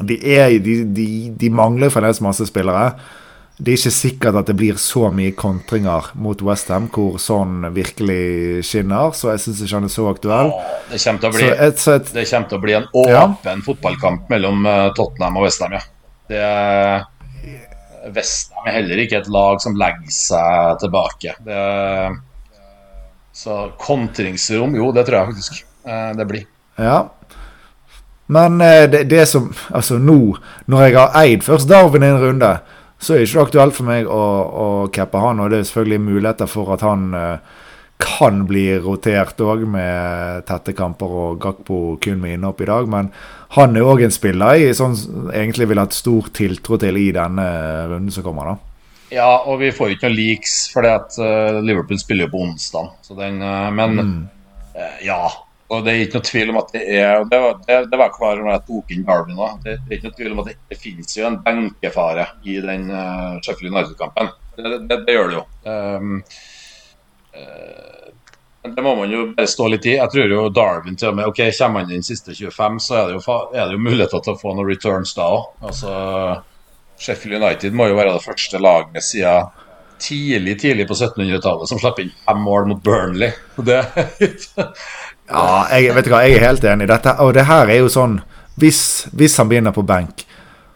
[0.06, 2.92] de, er, de, de, de mangler fremdeles masse spillere.
[3.56, 8.64] Det er ikke sikkert at det blir så mye kontringer mot Westham hvor sånn virkelig
[8.68, 10.50] skinner, så jeg syns ikke han er så aktuell.
[10.90, 13.22] Det kommer å Så bli et, så et, Det kommer til å bli en Ja.
[13.30, 15.80] åpen fotballkamp mellom eh, Tottenham og Westham, ja.
[16.28, 21.34] Det Westham er heller ikke et lag som legger seg tilbake.
[21.46, 21.62] Det
[23.36, 26.44] så kontringsrom, jo, det tror jeg faktisk eh, det blir.
[26.80, 27.00] Ja.
[28.32, 32.20] Men eh, det, det som Altså nå, når jeg har eid først Darwin i en
[32.22, 32.52] runde,
[32.98, 35.40] så er det ikke aktuelt for meg å, å cappe han.
[35.42, 37.56] Og det er selvfølgelig muligheter for at han eh,
[38.02, 42.88] kan bli rotert òg med tette kamper og Gakpo kun med innhopp i dag.
[42.92, 43.10] Men
[43.56, 44.96] han er òg en spiller jeg sånn,
[45.32, 47.46] egentlig vil ha et stor tiltro til i denne
[47.92, 48.52] runden som kommer.
[48.52, 48.76] da.
[49.14, 52.90] Ja, og vi får ikke noe leaks, fordi at eh, Liverpool spiller jo på onsdag.
[53.06, 54.00] Så den, eh, men
[54.74, 55.20] eh, ja,
[55.66, 58.12] Og det er ikke noe tvil om at det er Det var, det, det var
[58.14, 59.62] klar når jeg tok inn Darwin òg.
[59.64, 62.58] Det, det, er ikke noe tvil om at det, det finnes jo en benkefare i
[62.62, 64.30] den uh, Sheffield United-kampen.
[64.56, 65.44] Det, det, gjør det jo.
[65.66, 66.14] Um,
[67.34, 67.86] uh,
[68.66, 69.96] det må man jo bare stå litt i.
[69.98, 73.10] Jeg tror jo Darwin til og med Ok, kommer han inn siste 25, så er
[73.10, 75.46] det jo, er det jo muligheter til å få noen returns da òg.
[75.66, 75.92] Altså,
[77.02, 79.54] Sheffield United må jo være det første laget siden
[79.98, 83.32] tidlig tidlig på 1700-tallet som slapp inn fem mål mot Burnley.
[83.56, 83.80] Det
[85.30, 86.88] Ja, jeg vet hva, jeg er helt enig.
[86.90, 88.20] Dette, og det her er jo sånn
[88.56, 88.80] Hvis,
[89.12, 90.22] hvis han begynner på benk,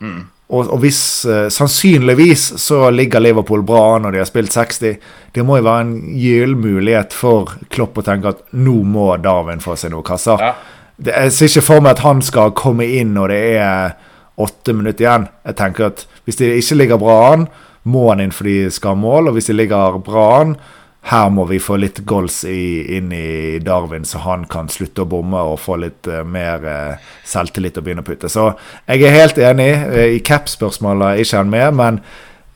[0.04, 0.18] mm.
[0.50, 4.98] og, og, hvis uh, Sannsynligvis så ligger Liverpool bra an når de har spilt 60.
[5.32, 9.64] Det må jo være en gyllen mulighet for Klopp å tenke at nå må Darwin
[9.64, 10.44] få seg noen kasser.
[10.44, 10.52] Ja.
[11.00, 13.96] Det, jeg ser ikke for meg at han skal komme inn når det er
[14.40, 15.28] åtte minutter igjen.
[15.48, 17.48] Jeg tenker at Hvis de ikke ligger bra an,
[17.82, 19.30] må han inn fordi de skal ha mål.
[19.30, 20.54] Og hvis de ligger bra an,
[21.02, 25.08] her må vi få litt goals i, inn i Darwin, så han kan slutte å
[25.08, 28.28] bomme og få litt uh, mer uh, selvtillit og begynne å putte.
[28.28, 28.50] Så
[28.84, 29.70] jeg er helt enig.
[29.88, 32.02] Uh, I cap-spørsmålet er ikke han med, men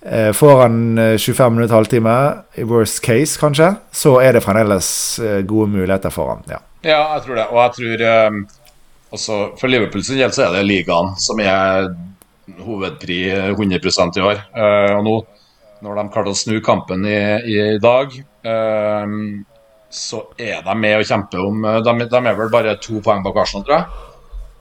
[0.05, 0.75] får han
[1.17, 2.15] 25 minutter, halvtime,
[2.61, 4.89] i worst case kanskje, så er det fremdeles
[5.49, 6.43] gode muligheter for han.
[6.45, 6.59] Ja.
[6.85, 7.47] ja, jeg tror det.
[7.49, 8.37] Og jeg tror um,
[9.17, 11.89] også for Liverpool sin del så er det ligaen som er
[12.67, 14.45] hovedpri 100% i år.
[14.99, 15.17] og nå
[15.85, 18.13] når de klarte å snu kampen i, i dag,
[19.95, 23.23] så er de med og kjemper om eh, de, de, er vel bare to poeng
[23.25, 24.11] bak Arsenal, tror jeg.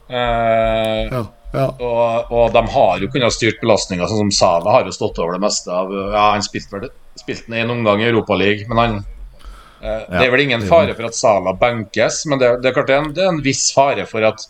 [0.04, 1.22] Uh, ja,
[1.56, 1.64] ja.
[1.80, 5.38] Og, og, de har jo kunnet styrt belastninga, sånn som Sala har jo stått over
[5.38, 9.86] det meste av Ja, han spilte vel spilte en omgang i Europaligaen, men han eh,
[9.86, 12.90] ja, Det er vel ingen fare for at Sala benkes, men det, det er klart
[12.90, 14.44] det er, en, det er en viss fare for at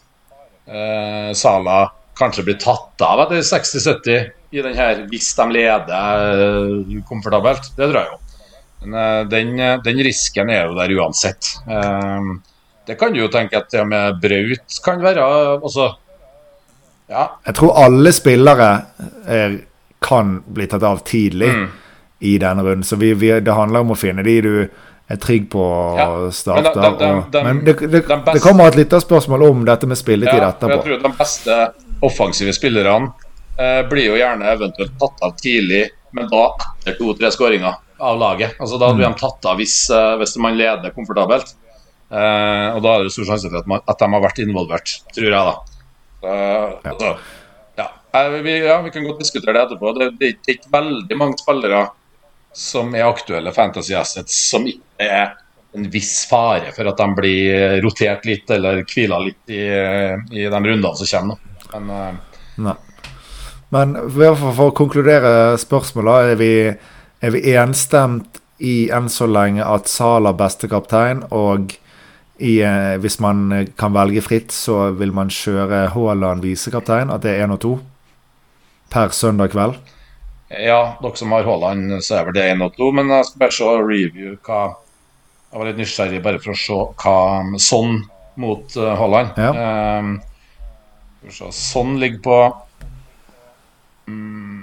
[0.67, 1.85] eh, Sala
[2.19, 7.73] kanskje blir tatt av etter 60-70 i den her hvis de leder komfortabelt.
[7.75, 8.24] Det tror jeg jo.
[8.85, 11.55] Men eh, den, eh, den, risken er jo der uansett.
[11.69, 12.33] Eh,
[12.87, 15.25] det kan du jo tenke at det med Braut kan være
[15.65, 15.95] også
[17.09, 17.29] ja.
[17.45, 18.69] Jeg tror alle spillere
[19.29, 19.59] er,
[20.05, 21.67] kan bli tatt av tidlig mm.
[22.25, 22.85] i denne runden.
[22.85, 24.55] Så vi, vi, det handler om å finne de du
[25.05, 26.73] er trygg på å ja, starte.
[26.81, 30.41] Men, de, de, de, men det, det, det, kommer et lytterspørsmål om dette med spilletid
[30.41, 30.79] ja, etterpå.
[30.79, 31.59] Jeg tror de beste
[32.05, 33.13] offensive spillerne
[33.61, 35.85] eh, blir jo gjerne eventuelt tatt av tidlig,
[36.17, 36.47] men da
[36.81, 38.57] etter to-tre skåringer av laget.
[38.59, 39.15] Altså Da hadde mm.
[39.15, 41.55] de tatt av hvis, uh, hvis man leder komfortabelt.
[42.13, 44.93] Uh, og da er det stor sjanse for at, man, at, de har vært involvert,
[45.17, 45.81] tror jeg, da.
[46.25, 46.93] Uh, ja.
[46.93, 47.15] Altså,
[47.81, 47.89] ja.
[48.45, 48.81] Vi, ja.
[48.85, 49.95] Vi, kan godt diskutere det etterpå.
[49.99, 51.87] Det, det, er ikke veldig mange spillere
[52.55, 55.33] som er aktuelle fantasy assets som ikke er
[55.75, 60.61] en viss fare for at de blir rotert litt eller hvila litt i, i de
[60.69, 61.41] rundene som kommer.
[61.75, 62.21] Men,
[62.63, 62.77] Nei.
[63.75, 66.53] Men for å konkludere spørsmålet, er vi
[67.25, 71.75] er vi enstemt i enn så lenge at Sala beste kaptein, og
[72.39, 77.13] i, eh, hvis man kan velge fritt, så vil man kjøre Haaland visekaptein?
[77.15, 77.75] At det er én og to
[78.91, 79.79] per søndag kveld?
[80.51, 82.91] Ja, dere som har Haaland, så er vel det én og to.
[82.95, 84.63] Men jeg skal bare se review hva
[85.55, 88.01] Jeg var litt nysgjerrig bare for å se hva sånn
[88.43, 89.37] mot uh, Haaland.
[89.39, 90.01] Ja.
[90.03, 90.17] Um,
[91.31, 92.39] sånn ligger på
[94.11, 94.54] um,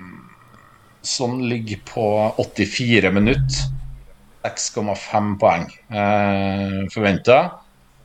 [1.01, 3.57] som ligger på 84 minutter.
[4.43, 7.37] 6,5 poeng eh, forventa.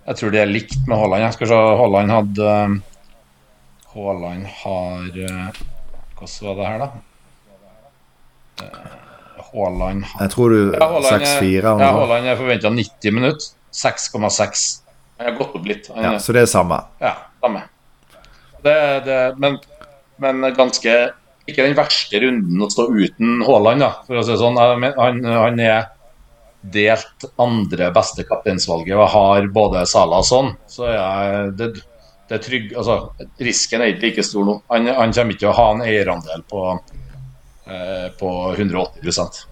[0.07, 1.25] Jeg tror det er likt med Haaland.
[1.25, 2.51] Jeg skal se, Haaland hadde
[3.95, 5.63] Haaland har eh,
[6.17, 6.89] Hvordan var det her, da?
[9.53, 11.73] Haaland har Jeg tror du ja, 6-4.
[11.81, 13.53] Ja, Haaland er forventa 90 minutter.
[13.77, 14.67] 6,6.
[15.17, 15.89] Han har gått opp litt.
[15.97, 16.79] ja, så det er samme?
[17.01, 17.65] Ja, samme.
[18.65, 19.57] Det, det, men,
[20.21, 20.93] men ganske
[21.47, 24.59] ikke den verste runden å stå uten Haaland, da, for å si det sånn.
[24.59, 25.83] Han, han er
[26.73, 30.55] delt andre beste kapteinsvalget og har både Sala og sånn.
[30.71, 31.67] Så jeg, det,
[32.27, 32.95] det er trygg altså,
[33.43, 34.55] Risken er ikke like stor nå.
[34.73, 36.61] Han, han, kommer ikke til å ha en eierandel på,
[37.71, 39.45] eh, på 180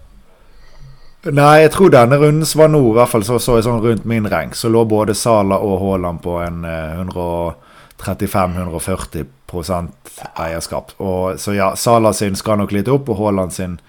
[1.25, 4.05] Nei, jeg tror denne runden var nå, i hvert fall så, så jeg sånn rundt
[4.05, 10.95] min renk, så lå både Sala og Haaland på en eh, 135-140 eierskap.
[10.97, 13.79] Og, så ja, Sala sin skal nok litt opp, og Haaland sin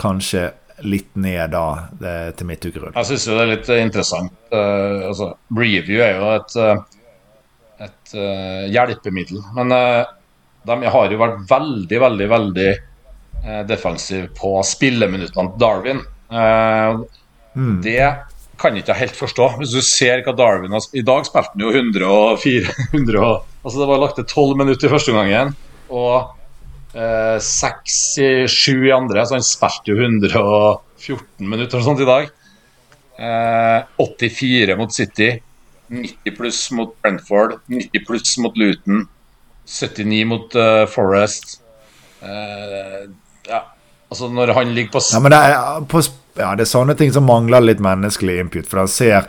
[0.00, 0.50] kanskje
[0.86, 1.64] litt ned da,
[2.00, 2.96] det, til midtukerund.
[2.96, 4.32] Jeg syns det er litt interessant.
[4.52, 9.42] Uh, altså, review er jo et, uh, et uh, hjelpemiddel.
[9.58, 12.70] Men de har jo vært veldig, veldig, veldig
[13.64, 16.02] defensive på spilleminuttene til Darwin.
[17.56, 17.78] Mm.
[17.80, 18.02] Det
[18.60, 19.46] kan jeg ikke helt forstå.
[19.60, 23.88] Hvis du ser hva Darwin har I dag spilte han jo 104 100, Altså Det
[23.90, 25.54] var lagt til 12 minutter i første omgangen
[25.90, 26.30] og
[26.94, 32.30] eh, 6-7 i andre, så han spilte jo 114 minutter og sånt i dag.
[33.20, 35.32] Eh, 84 mot City.
[35.90, 39.08] 90 pluss mot Brentford, 90 pluss mot Luton,
[39.66, 41.56] 79 mot uh, Forest.
[42.22, 43.10] Eh,
[43.50, 43.64] ja,
[44.08, 46.02] altså når han ligger på Ja, men det er, på,
[46.38, 48.70] ja, det er sånne ting som mangler litt menneskelig input.
[48.70, 49.26] For han ser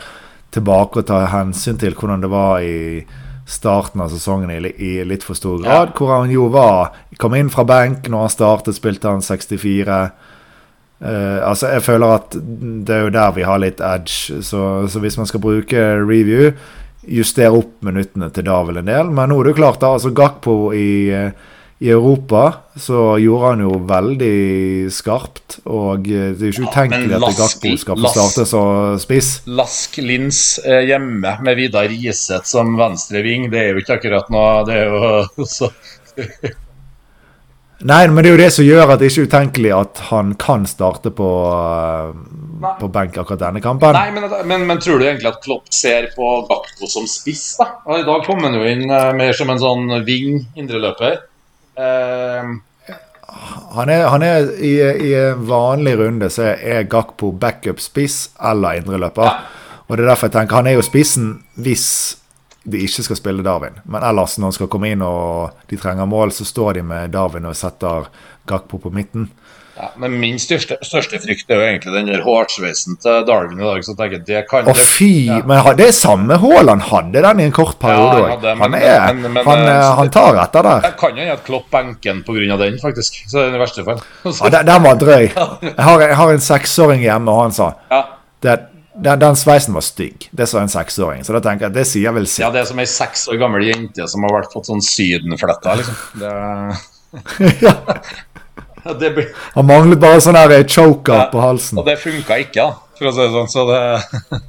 [0.54, 3.02] tilbake og tar hensyn til hvordan det var i
[3.48, 5.92] starten av sesongen i, i litt for stor grad.
[5.92, 5.96] Ja.
[5.96, 9.98] Hvor han jo var Kom inn fra benk når han startet, spilte han 64.
[11.02, 14.40] Uh, altså, jeg føler at det er jo der vi har litt edge.
[14.42, 16.50] Så, så hvis man skal bruke review,
[17.02, 19.10] justere opp minuttene til Davel en del.
[19.14, 19.92] Men nå er det klart, da.
[19.96, 21.12] Altså Gakpo i,
[21.82, 24.36] i Europa så gjorde han jo veldig
[24.94, 25.56] skarpt.
[25.66, 29.30] Og det er jo ikke utenkelig ja, at Gakpo skal få starte som spiss.
[29.50, 34.60] Lask Lins hjemme med Vidar Riseth som venstre ving, det er jo ikke akkurat noe
[34.68, 35.72] Det er jo så
[37.82, 40.28] Nei, men det er jo det som gjør at det ikke er utenkelig at han
[40.38, 42.12] kan starte på, uh,
[42.78, 43.96] på benk akkurat denne kampen.
[43.98, 47.56] Nei, men, men, men, tror du egentlig at Klopp ser på Gakpo som spiss?
[47.58, 47.72] da?
[47.88, 51.24] Og I dag kom han jo inn mer som en sånn wing indreløper.
[51.78, 52.58] Uh,
[53.72, 55.12] han er, han er i, i,
[55.48, 59.28] vanlig runde så er Gakpo backup spiss eller indreløper.
[59.28, 59.78] Ja.
[59.86, 61.86] Og det er derfor jeg tenker han er jo spissen hvis
[62.62, 63.80] de ikke skal spille Darwin.
[63.90, 67.10] Men ellers, når han skal komme inn og de trenger mål, så står de med
[67.14, 68.06] Darwin og setter
[68.46, 69.30] Gakpo på midten.
[69.72, 73.64] Ja, men min største, største, frykt er jo egentlig den der hårsveisen til Darwin i
[73.64, 73.84] dag.
[73.86, 74.66] så tenker jeg det kan...
[74.68, 75.28] Å fy!
[75.30, 75.38] Ja.
[75.48, 78.44] Men det er samme Haaland hadde den i en kort periode òg.
[78.44, 80.88] Ja, han, han, han, eh, han, tar etter der.
[80.90, 82.58] Jeg kan jo at Klopp benken pga.
[82.60, 83.22] den, faktisk.
[83.30, 84.02] Så den verste fall.
[84.28, 85.30] ja, den, den var drøy.
[85.30, 88.02] Jeg har, jeg har en seksåring hjemme, og han sa ja.
[88.44, 88.58] det,
[88.92, 90.28] den, den, sveisen var stygg.
[90.36, 91.24] Det sa en seksåring.
[91.24, 92.44] Så da tenker jeg, det sier vel sitt.
[92.44, 95.78] Ja, det er som ei seks år gammel jente som har vært fått sånn sydenfletta,
[95.80, 95.96] liksom.
[96.20, 96.34] Det...
[97.64, 97.74] ja.
[98.82, 99.28] det blir...
[99.54, 101.78] Han manglet bare sånn eh, choker ja, på halsen.
[101.78, 103.50] Og det funka ikke, da, for å si det sånn.
[103.52, 103.80] Så det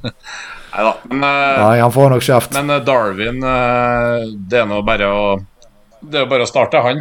[0.74, 0.92] Nei da.
[1.06, 2.56] Men, eh, Nei, han får nok kjeft.
[2.56, 3.38] Men eh, Darwin,
[4.50, 5.20] det er nå bare å
[6.02, 6.98] Det er jo bare å starte, han.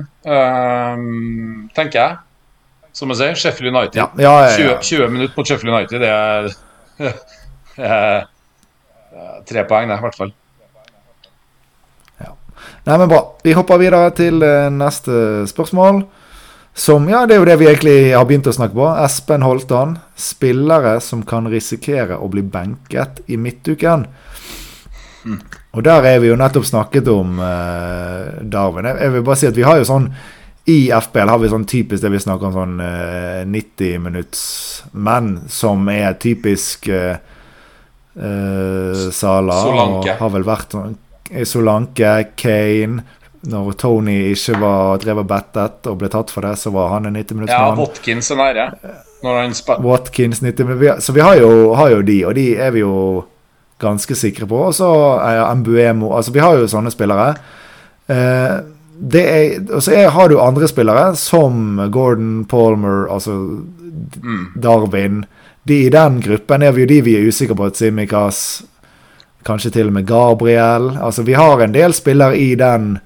[1.76, 2.22] Tenker jeg.
[2.94, 3.98] Som jeg sier, Sheffield United.
[3.98, 6.42] Ja, ja, 20, 20 minutter mot Sheffield United, det er
[9.50, 10.32] Tre poeng, det, i hvert fall.
[12.22, 12.36] Ja.
[12.86, 13.24] Nei, men bra.
[13.44, 14.38] Vi hopper videre til
[14.78, 16.06] neste spørsmål.
[16.74, 18.86] Som, ja, Det er jo det vi egentlig har begynt å snakke på.
[19.06, 19.98] Espen Holtan.
[20.18, 24.08] Spillere som kan risikere å bli benket i midtuken.
[25.24, 25.42] Mm.
[25.74, 28.90] Og der er vi jo nettopp snakket om uh, Darwin.
[28.90, 30.10] Jeg, jeg, vil bare si at vi har jo sånn
[30.70, 34.44] i FBL har vi sånn typisk det vi snakker om sånn uh, 90 minutts
[34.96, 37.18] menn, som er typisk uh,
[38.18, 39.60] uh, Sala.
[39.62, 40.16] Solanke.
[40.22, 40.96] har vel vært sånn
[41.50, 43.04] Solanke, Kane
[43.44, 47.18] Når Tony ikke var drevet bettet og ble tatt for det, så var han en
[47.18, 47.74] 90-minuttsmann.
[47.74, 48.68] Ja, Watkins er nære.
[49.84, 51.02] Watkins 90 minutter.
[51.04, 53.26] Så vi har jo, har jo de, og de er vi jo
[53.84, 54.62] ganske sikre på.
[54.70, 57.34] Og så er Mbuemo Altså, vi har jo sånne spillere.
[58.08, 58.56] Eh,
[58.94, 64.54] det er, og så har du andre spillere, som Gordon Palmer, altså mm.
[64.64, 65.26] Darwin.
[65.68, 67.70] De I den gruppen er vi jo de vi er usikre på.
[67.76, 68.64] Simikas,
[69.44, 70.94] kanskje til og med Gabriel.
[71.02, 73.00] Altså Vi har en del spillere i den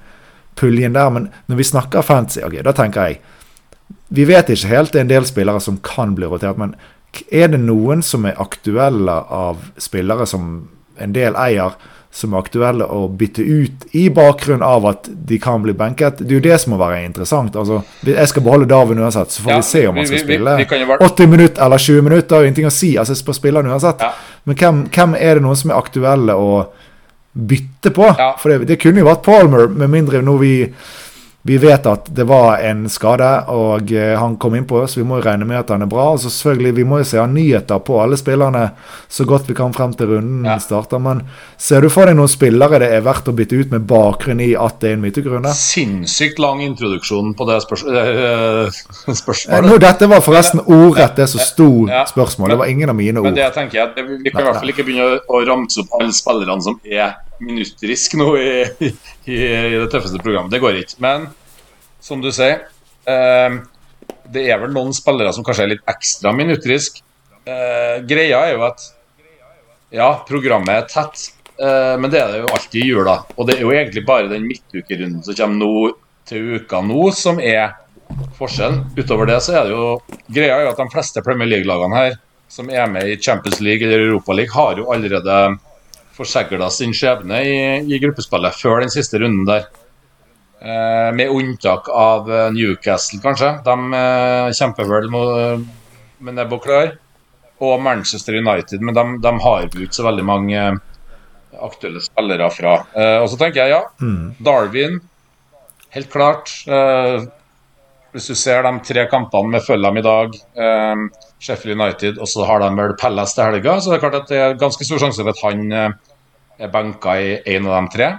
[0.57, 3.19] puljen der, men når vi snakker fancy, ok, da tenker jeg
[4.09, 6.75] Vi vet ikke helt, det er en del spillere som kan bli rotert, men
[7.31, 10.67] er det noen som er aktuelle av spillere som
[10.97, 11.75] en del eier?
[12.17, 16.21] som er aktuelle å bytte ut, i bakgrunn av at de kan bli benket.
[16.23, 17.55] Det er jo det som må være interessant.
[17.59, 20.55] Altså, jeg skal beholde Darwin uansett, så får ja, vi se om han skal spille
[20.57, 22.29] vi, vi, vi 80 minutter eller 20 minutter.
[22.31, 22.91] Det er ingenting å si.
[22.97, 24.01] altså jeg skal spille uansett.
[24.01, 24.39] Ja.
[24.47, 26.51] Men hvem, hvem, er det noen som er aktuelle å
[27.37, 28.07] bytte på?
[28.17, 28.31] Ja.
[28.41, 30.55] For det, det, kunne jo vært Palmer, med mindre nå vi
[31.47, 35.21] vi vet at det var en skade, og eh, han kom innpå, så vi må
[35.21, 36.09] jo regne med at han er bra.
[36.11, 38.63] Og så selvfølgelig, Vi må jo se nyheter på alle spillerne
[39.07, 40.57] så godt vi kan frem til runden ja.
[40.59, 40.99] starter.
[40.99, 41.21] Men
[41.55, 44.49] ser du for deg noen spillere det er verdt å bytte ut med bakgrunn i
[44.59, 45.53] at det er en mytegrunne?
[45.55, 47.85] Sinnssykt lang introduksjon på det spørs
[49.21, 49.61] spørsmålet.
[49.61, 52.03] Eh, nå, dette var forresten ordrett det som sto ja.
[52.11, 52.57] spørsmål.
[52.57, 53.29] Det var ingen av mine ord.
[53.29, 56.11] Men det tenker jeg, Vi kan i hvert fall ikke begynne å ramse opp alle
[56.11, 58.91] spillerne som er minuttrisk nå i, i,
[59.33, 60.51] i, det tøffeste programmet.
[60.53, 60.99] Det går ikke.
[61.03, 61.27] Men
[62.03, 62.65] som du sier,
[63.07, 63.57] eh,
[64.33, 67.01] det er vel noen spillere som kanskje er litt ekstra minuttrisk.
[67.47, 68.85] Eh, greia er jo at
[69.93, 71.29] ja, programmet er tett,
[71.61, 73.17] eh, men det er det jo alltid i jula.
[73.37, 75.91] Og det er jo egentlig bare den midtukerunden som kommer nå
[76.27, 77.77] til uka nå, som er
[78.37, 78.83] forskjellen.
[78.97, 79.97] Utover det så er det jo
[80.31, 82.17] Greia er jo at de fleste Premier League-lagene her
[82.51, 85.57] som er med i Champions League eller Europa League, har jo allerede
[86.17, 89.67] forsegla sin skjebne i, i, gruppespillet før den siste runden der.
[90.57, 93.53] Eh, med unntak av eh, Newcastle, kanskje.
[93.65, 95.67] De eh, kjemper vel med,
[96.19, 96.95] med nebb og klør.
[97.63, 100.65] Og Manchester United, men de, de har jo ikke så veldig mange
[101.57, 102.75] aktuelle spillere fra.
[102.93, 104.35] Eh, og så tenker jeg ja, Mm.
[104.43, 104.99] Darwin,
[105.95, 106.51] helt klart.
[106.67, 107.25] Eh,
[108.13, 110.95] hvis du ser de tre kampene med Fulham i dag, eh,
[111.39, 114.31] Sheffield United, og så har de vel Palace til helga, så det er klart at
[114.31, 116.15] det er ganske stor sjanse for at han eh,
[116.57, 118.09] er benka i en av de tre.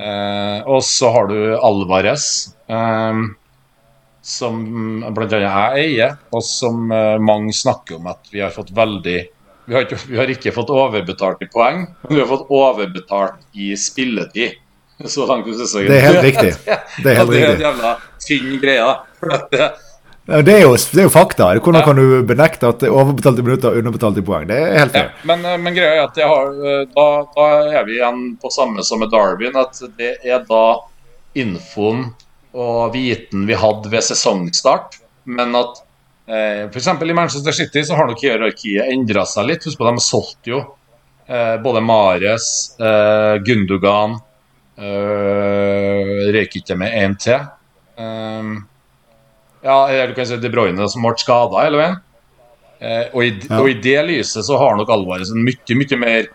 [0.00, 2.24] Eh, og så har du Alvarez,
[2.72, 3.20] eh,
[4.24, 4.62] som
[5.16, 5.42] bl.a.
[5.42, 9.18] jeg eier, og som eh, mange snakker om at vi har fått veldig
[9.70, 13.44] vi har, ikke, vi har ikke fått overbetalt i poeng, men vi har fått overbetalt
[13.54, 14.56] i spilletid.
[15.06, 15.92] Så langt ut i sesongen.
[15.92, 16.50] Det er helt riktig.
[17.04, 17.44] Det er helt riktig.
[17.44, 17.92] det er en jævla
[18.24, 18.90] tynn greie.
[20.30, 21.48] Det, er jo, det er jo fakta.
[21.58, 21.84] Hvordan Ja.
[21.86, 24.46] kan du benekte at det er overbetalt i minutter og underbetalt i poeng?
[24.50, 27.06] Det er helt ja, men, eh, men greia er at har, eh, da,
[27.36, 27.46] da
[27.80, 30.64] er vi igjen på samme som med Darwin, at det er da
[31.34, 32.10] infoen
[32.54, 34.98] og viten vi hadde ved sesongstart,
[35.30, 35.82] men at
[36.30, 36.88] eh, f.eks.
[36.88, 39.66] i Manchester City så har nok hierarkiet endra seg litt.
[39.66, 40.62] Husk på, de solgte jo
[41.28, 42.48] eh, både Mares,
[42.80, 44.18] eh, Gundogan
[44.78, 47.40] eh, Røyk ikke med én til.
[47.98, 48.50] Eh,
[49.62, 51.96] ja, eller du kan si De Bruyne som ble skada hele veien.
[52.80, 53.58] Eh, og, i, Ja.
[53.60, 56.28] og i det lyset så har nok Alvarez en mye, mye mer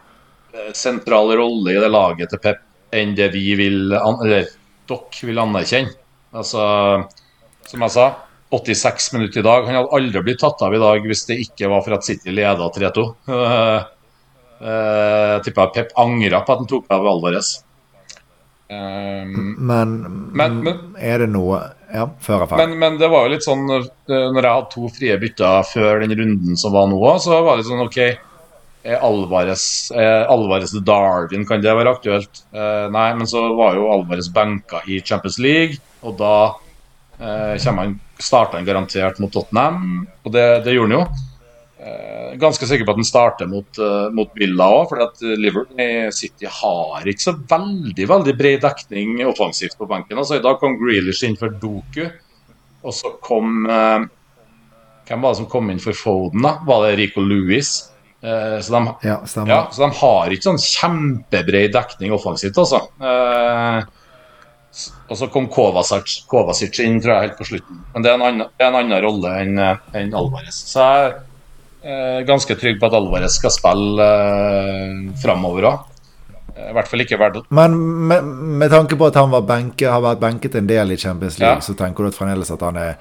[0.53, 2.61] eh, sentral rolle i det laget til Pep
[2.93, 4.45] enn det vi vil Eller
[4.87, 5.95] dere vil anerkjenne.
[6.35, 6.61] Altså,
[7.65, 8.05] som jeg sa,
[8.53, 9.65] 86 minutter i dag.
[9.65, 12.29] Han hadde aldri blitt tatt av i dag hvis det ikke var for at City
[12.31, 13.07] leda 3-2.
[13.27, 13.91] Eh,
[14.65, 17.49] Jeg tipper Pep angra på at han tok av Alvarez.
[18.69, 19.89] Um, Men,
[20.33, 21.59] Men- men- er det noe
[21.95, 22.05] Ja.
[22.59, 26.15] Men, men det var jo litt sånn Når jeg hadde to frie bytter før den
[26.19, 27.99] runden som var nå så var det sånn OK
[28.85, 32.43] er Alvarez, er Alvarez til Darwin, kan det være aktuelt?
[32.53, 36.35] Eh, nei, men så var jo Alvarez benka i Champions League, og da
[37.17, 41.23] eh, han, starter han garantert mot Tottenham, og det, det gjorde han jo.
[41.85, 46.47] Eh, ganske sikker på at han starter mot, eh, mot Villa òg, for Liverpool City
[46.49, 50.17] har ikke så veldig veldig bred dekning offensivt på benken.
[50.17, 52.07] Altså, I dag kom Grealish inn for Doku,
[52.81, 54.05] og så kom eh,
[55.05, 56.41] Hvem var det som kom inn for Foden?
[56.41, 56.55] da?
[56.65, 57.69] Var det Rico Louis?
[58.25, 62.81] Eh, så, de, Ja, ja, så de har ikke sånn kjempebred dekning offensivt, altså.
[62.97, 63.85] Eh,
[65.05, 67.85] og så kom Kovacic, Kovacic inn, tror jeg, helt på slutten.
[67.93, 70.57] Men det er en annen, er en annen rolle enn en Alvarez.
[70.73, 71.13] Så jeg
[72.25, 75.91] ganske trygg på at Alvarez skal spille eh, framover òg.
[76.55, 77.73] I hvert fall ikke verdt Men
[78.07, 78.23] med,
[78.63, 81.57] med tanke på at han var benke, har vært benket en del i Champions League,
[81.57, 81.61] Ja.
[81.61, 82.95] så tenker du at fremdeles at han er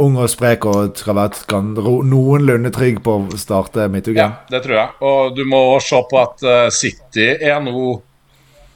[0.00, 1.60] ung og sprek og skal være
[2.08, 4.16] noenlunde trygg på å starte midtuken?
[4.18, 4.88] Ja, det tror jeg.
[5.06, 8.00] Og du må se på at eh, City er nå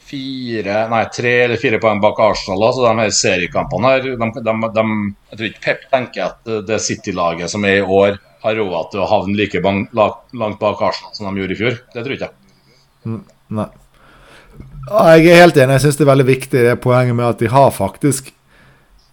[0.09, 2.63] fire, nei, tre eller fire poeng bak Arsenal.
[2.75, 4.87] Så de her seriekampene her de, de, de,
[5.31, 9.01] Jeg tror ikke Pep tenker at det City-laget som er i år, har råd til
[9.03, 11.79] å havne like bang, langt bak Arsenal som de gjorde i fjor.
[11.95, 13.21] Det tror ikke jeg.
[13.59, 13.69] Nei.
[14.89, 15.75] Jeg er helt enig.
[15.77, 18.31] Jeg syns det er veldig viktig det poenget med at de har faktisk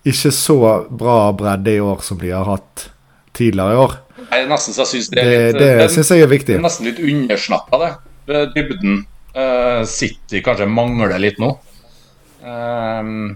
[0.05, 0.55] ikke så
[0.93, 2.89] bra bredde i år som de har hatt
[3.35, 3.97] tidligere i år.
[4.29, 6.53] Nei, nesten så jeg synes det Det, er litt det den- syns jeg er viktig.
[6.53, 7.91] Det er nesten litt undersnakka, det.
[8.55, 9.01] Dybden.
[9.35, 11.51] Eh, City kanskje mangler litt nå.
[12.45, 13.35] Ehm,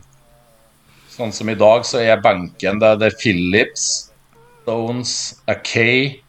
[1.11, 3.87] sånn som i dag, så er benken det, det er Phillips,
[4.61, 5.13] Stones,
[5.49, 6.21] Akay,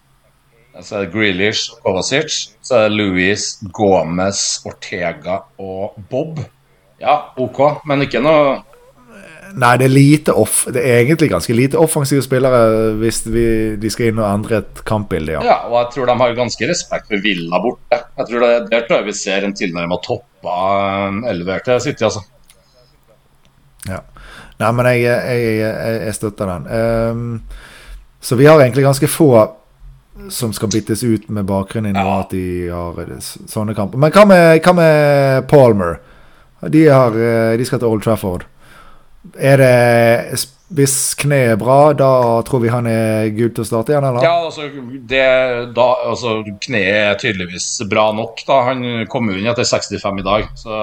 [0.81, 2.41] så er det Grealish Kovacic.
[2.65, 3.47] Så er det Louis,
[3.77, 6.41] Gomez, Ortega og Bob.
[7.01, 8.61] Ja, OK, men ikke noe
[9.59, 13.45] Nei, det er lite off Det er egentlig ganske lite offensive spillere hvis vi,
[13.83, 15.41] de skal inn og endre et kampbilde, ja.
[15.43, 17.99] Ja, og jeg tror de har ganske respekt for Villa borte.
[18.21, 20.55] Jeg tror det, Der tror jeg vi ser en tilnærma toppa
[21.33, 22.23] elver til City, altså.
[23.89, 24.01] ja.
[24.61, 26.67] Nei, men jeg, jeg, jeg, jeg støtter den.
[26.69, 27.43] Um,
[28.21, 29.31] så vi har egentlig ganske få
[30.29, 32.19] som skal byttes ut med bakgrunn i Ja.
[32.21, 32.99] at de har
[33.49, 33.97] sånne kamper.
[33.99, 35.97] Men hva med, hva med Palmer?
[36.69, 38.45] De, har, eh, de skal til Old Trafford.
[39.37, 40.39] Er det
[40.71, 42.11] Hvis kneet er bra, da
[42.47, 44.23] tror vi han er gul til å starte igjen, eller?
[44.25, 44.69] Ja, altså,
[45.11, 45.25] det,
[45.77, 48.41] da, altså Kneet er tydeligvis bra nok.
[48.47, 50.47] da Han kom inn etter 65 i dag.
[50.61, 50.77] Så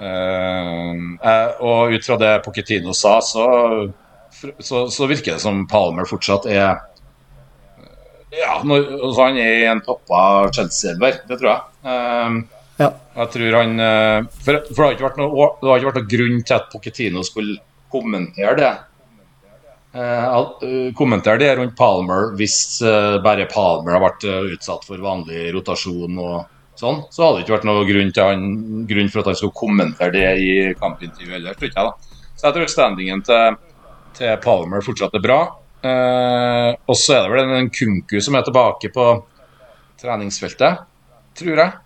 [0.00, 1.02] eh,
[1.32, 3.44] eh, Og ut fra det Pochettino sa, så,
[4.58, 6.80] så, så virker det som Palmer fortsatt er
[8.32, 11.20] Ja, når, altså han er i en toppa Chelsea-elver.
[11.28, 11.62] Det tror jeg.
[11.84, 12.92] Eh, Ja.
[13.16, 16.00] Jeg tror han eh, For, for det, har ikke vært noe, det har ikke vært
[16.00, 17.60] noe grunn til at Pochettino skulle
[17.92, 18.72] kommentere det.
[19.92, 25.50] Uh, kommentere det rundt Palmer hvis uh, bare Palmer har vært uh, utsatt for vanlig
[25.52, 26.38] rotasjon og
[26.80, 27.02] sånn.
[27.12, 28.46] Så hadde det ikke vært noe grunn, han,
[28.88, 31.92] grunn for at han skulle kommentere det i kampintervjuet heller, tror ikke jeg.
[31.92, 32.30] da.
[32.32, 33.60] Så jeg tror standingen til,
[34.16, 35.40] til Palmer fortsatt er bra.
[35.82, 39.06] Uh, og så er det vel en Kunku som er tilbake på
[40.00, 40.86] treningsfeltet,
[41.38, 41.80] tror jeg.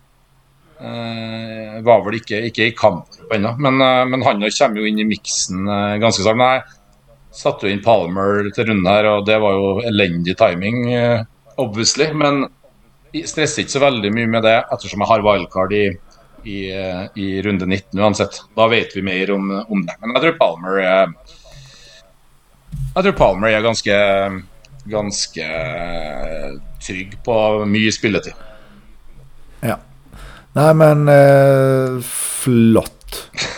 [0.77, 4.99] Uh, var vel ikke, ikke i kamp ennå, men, uh, men, han kommer jo inn
[5.01, 6.67] i miksen uh, ganske snart.
[7.31, 10.85] Jeg satte jo inn Palmer til runden her, og det var jo elendig timing,
[11.61, 12.07] obviously.
[12.17, 12.47] Men
[13.13, 15.83] jeg stresser ikke så veldig mye med det, ettersom jeg har wildcard i,
[16.49, 16.57] i,
[17.13, 18.39] i runde 19 uansett.
[18.57, 19.97] Da vet vi mer om, om det.
[20.01, 21.13] Men jeg tror Palmer er
[22.95, 24.01] Jeg tror Palmer er ganske,
[24.89, 25.47] ganske
[26.87, 28.46] trygg på mye spilletid.
[30.57, 32.93] Nei, men eh, flott.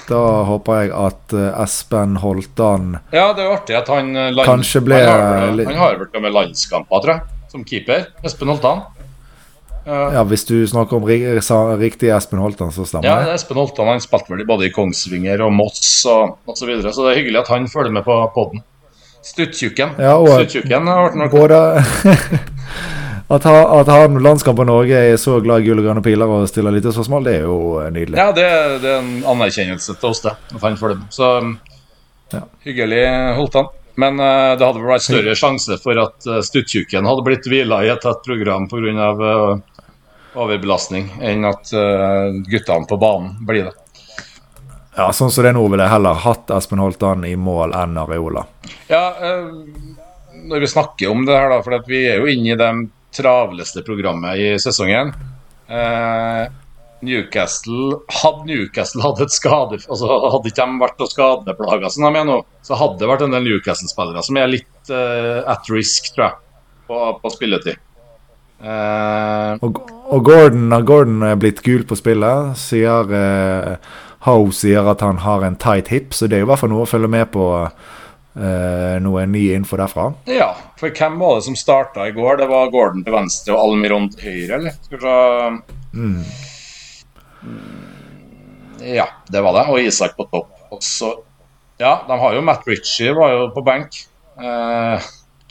[0.10, 4.46] Da håper jeg at eh, Espen Holtan Ja, det er artig at han eh, land,
[4.46, 8.10] kanskje ble Han har vel med landskamper, tror jeg, som keeper.
[8.26, 8.84] Espen Holtan.
[9.88, 13.32] Uh, ja, hvis du snakker om riktig Espen Holtan, så stemmer det.
[13.32, 16.94] Ja, Espen Holtan han spilte vel både i Kongsvinger og Moss og osv., så, videre,
[16.94, 18.66] så det er hyggelig at han følger med på poden.
[19.26, 19.96] Stuttjukken.
[20.04, 21.64] Ja, Stuttjukken har vært noe Både
[23.30, 26.32] At, ha, at han landskamp av Norge er så glad i gull og grønne piler
[26.34, 27.58] og stiller lite spørsmål, det er jo
[27.94, 28.18] nydelig.
[28.18, 28.46] Ja, det,
[28.82, 30.34] det er en anerkjennelse til oss, det.
[30.56, 31.04] At han får dem.
[31.14, 31.30] Så
[32.34, 32.42] ja.
[32.66, 33.04] hyggelig
[33.38, 33.70] holdt han.
[34.02, 37.94] Men uh, det hadde vært større sjanse for at uh, Stuttjukken hadde blitt hvila i
[37.94, 39.12] et tett program pga.
[39.20, 39.80] Uh,
[40.40, 43.74] overbelastning, enn at uh, guttene på banen blir det.
[44.96, 47.98] Ja, sånn som det er nå, ville jeg heller hatt Espen Holtan i mål enn
[47.98, 48.46] Areola.
[48.90, 49.04] Ja,
[50.50, 53.84] når vi snakker om det her, da, for vi er jo inne i dem travleste
[53.86, 55.14] programmet i sesongen.
[55.70, 56.46] Eh,
[57.06, 62.26] Newcastle Hadde Newcastle hatt et skade altså Hadde ikke de vært skadeplaga som de er
[62.28, 66.26] nå, så hadde det vært en del Newcastle-spillere som er litt eh, at risk, tror
[66.26, 66.42] jeg,
[66.90, 67.80] på, på spilletid.
[68.60, 72.58] Eh, og, og, Gordon har Gordon blitt gul på spillet.
[72.60, 73.94] Sier eh,
[74.28, 76.74] Howe sier at han har en tight hip, så det er jo i hvert fall
[76.74, 77.46] noe å følge med på.
[78.38, 80.06] Eh, noe nye info derfra?
[80.30, 82.38] Ja, for hvem var det som starta i går?
[82.38, 84.78] Det var Gordon til venstre og Almiron til høyre, eller?
[84.86, 85.16] Skal vi se
[85.98, 86.22] mm.
[88.86, 89.66] Ja, det var det.
[89.72, 90.54] Og Isak på topp.
[90.70, 91.16] Også,
[91.80, 93.96] Ja, de har jo Matt Ritchie var jo på benk.
[94.40, 95.00] Uh,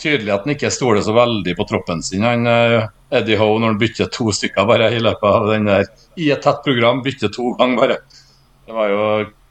[0.00, 2.24] tydelig at han ikke stoler så veldig på troppen sin.
[2.24, 5.88] Han uh, Eddie Howe, når han bytter to stykker bare i løpet av den der
[6.20, 7.98] I et tett program, bytter to ganger bare.
[8.68, 9.04] Det var jo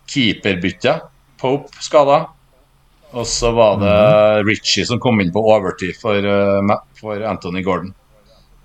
[0.08, 1.00] keeperbytte.
[1.42, 2.22] Pope skada.
[3.12, 4.47] Og så var det mhm.
[4.47, 7.93] Ritchie som kom inn på overtid for, uh, for Anthony Gordon.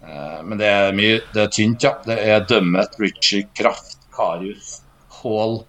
[0.03, 1.95] Uh, men det er mye Det er tynt, ja.
[2.05, 4.81] Det er Dummet, Ritchie, Kraft, Karius,
[5.23, 5.61] Hall,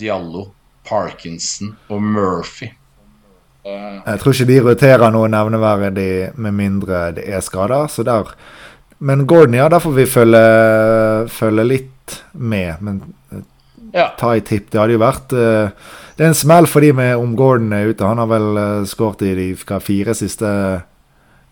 [0.00, 0.48] Diallo,
[0.88, 2.72] Parkinson og Murphy.
[3.66, 7.86] Uh, jeg tror ikke de roterer noe nevneverdig med mindre det er skader.
[7.92, 8.34] Så der
[8.98, 10.42] Men Gordon, ja, der får vi følge,
[11.28, 12.76] følge litt med.
[12.80, 13.02] Men
[13.92, 14.08] ja.
[14.18, 17.16] ta i tipp, det hadde jo vært uh, det er en smell for de med
[17.16, 18.04] om Gordon er ute.
[18.04, 19.46] Han har vel uh, skåret i de
[19.80, 20.48] fire siste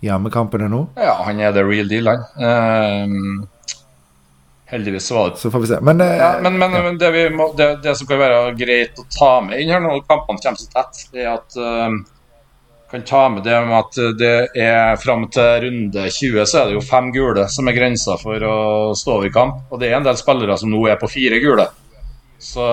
[0.04, 0.84] hjemmekampene nå?
[1.00, 2.20] Ja, han er the real deal, han.
[2.36, 3.06] Uh,
[4.70, 5.80] heldigvis var det Så får vi se.
[5.80, 6.82] Men, ja, men, men, ja.
[6.86, 10.04] men det, må, det, det, som kan være greit å ta med inn her når
[10.04, 11.58] kampene kommer så tett, er at
[12.90, 16.74] kan ta med det med at det er fram til runde 20 så er det
[16.74, 18.56] jo fem gule som er grensa for å
[18.98, 19.60] stå over kamp.
[19.70, 21.68] Og det er en del spillere som nå er på fire gule.
[22.40, 22.66] Så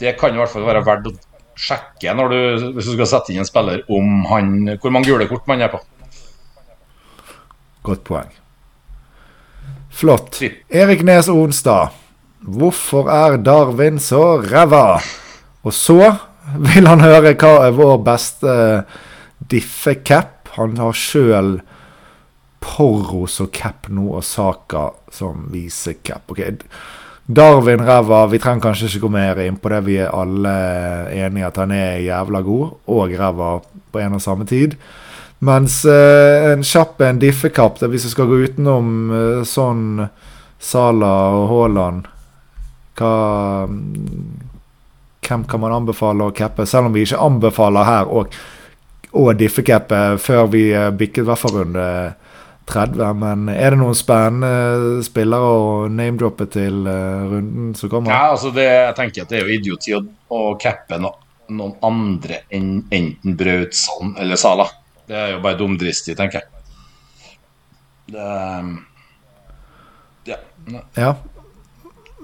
[0.00, 1.14] det kan i hvert fall være verdt å
[1.58, 2.40] sjekke når du,
[2.76, 5.72] hvis du skal sette inn en spiller, om han, hvor mange gule kort man er
[5.72, 5.80] på.
[7.86, 8.30] Godt poeng.
[9.98, 10.38] Flott.
[10.70, 11.96] Erik Nes Onstad.
[12.38, 15.00] Hvorfor er Darwin så ræva?
[15.66, 15.98] Og så
[16.54, 18.54] vil han høre hva er vår beste
[19.50, 20.52] diffe-cap.
[20.58, 21.58] Han har sjøl
[22.62, 26.30] Porros og cap nå, og Saka som viser cap.
[26.30, 26.56] Okay.
[27.28, 28.26] Darwin ræva.
[28.26, 29.82] Vi trenger kanskje ikke gå mer inn på det.
[29.84, 30.54] Vi er alle
[31.12, 33.50] enige at han er jævla god, og ræva
[33.92, 34.78] på en og samme tid.
[35.44, 40.08] Mens eh, en kjapp en diffekapp, hvis vi skal gå utenom eh, sånn
[40.58, 42.08] Sala og Haaland
[42.98, 43.68] hva
[45.28, 46.64] Hvem kan man anbefale å cappe?
[46.66, 51.84] Selv om vi ikke anbefaler her å diffecappe før vi eh, bikket hvert fall runde
[52.68, 58.12] 30, men er det noen spennende spillere å name-droppe til uh, runden som kommer?
[58.12, 61.14] Ja, altså det, jeg tenker at det er jo idioti å, cappe no,
[61.48, 64.68] noen andre enn enten Brautsson eller Sala.
[65.08, 66.54] Det er jo bare dumdristig, tenker jeg.
[68.12, 68.28] Det,
[70.28, 70.38] ja.
[70.96, 71.14] ja.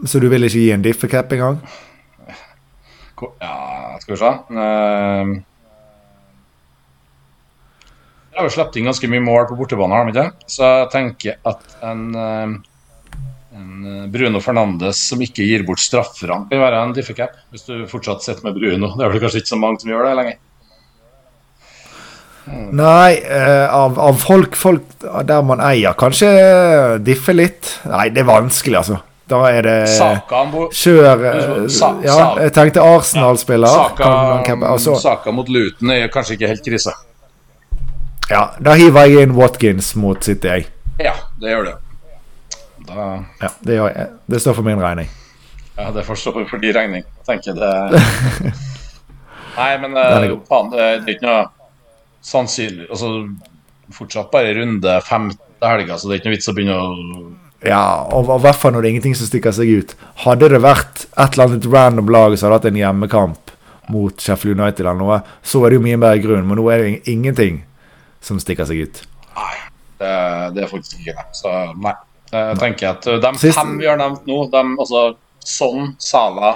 [0.05, 1.59] Så du vil ikke gi en diff-cap engang?
[3.41, 4.33] Ja, skal vi se.
[8.35, 10.47] De har jo sluppet inn ganske mye mål på bortebane, har de ikke?
[10.51, 12.55] Så jeg tenker at en, eh,
[13.55, 17.37] en eh, Bruno Fernandes som ikke gir bort strafferne, kan være en difficap.
[17.55, 18.91] Hvis du fortsatt sitter med Bruno.
[18.99, 20.43] Det er vel kanskje ikke så mange som gjør det lenger?
[22.75, 26.29] Nei, uh, av, av, folk, folk der man eier, kanskje
[27.07, 27.71] diffe litt.
[27.89, 28.99] Nei, det er vanskelig, altså.
[29.31, 33.73] Da er det Kjør eh, Ja, jeg tenkte Arsenal-spiller.
[33.73, 36.93] Saka, Kan man cappe- altså, Saka mot Luton er kanskje ikke helt krise.
[38.31, 40.69] Ja, da hiver jeg inn Watkins mot City, jeg.
[41.03, 41.75] Ja, det gjør det.
[42.85, 43.09] Da,
[43.41, 44.09] Ja, det, gjør jeg.
[44.31, 45.09] det står for min regning.
[45.77, 47.05] ja, det får stå for din regning.
[47.05, 48.53] Jeg tenker det
[49.55, 51.45] Nei, men eh, faen, det er ikke noe
[52.25, 53.11] sannsynlig Altså,
[53.95, 56.89] fortsatt bare runde femte helga, så det er ikke noe vits å begynne å
[57.65, 59.95] Ja, og i hvert fall når det er ingenting som stikker seg ut.
[60.25, 63.53] Hadde det vært et eller annet random lag som hadde hatt en hjemmekamp
[63.93, 66.83] mot Sheffield United eller noe, så er det jo mye mer grunn, men nå er
[66.83, 67.63] det ingenting
[68.25, 69.01] som stikker seg ut.
[69.37, 69.55] Nei,
[70.01, 70.13] det,
[70.57, 71.27] det er faktisk ikke det.
[71.37, 71.53] Så
[71.85, 71.95] nei.
[72.35, 75.03] Jeg tenker at uh, de Sist- fem vi har nevnt nå, de, altså
[75.47, 76.55] Son, Sala,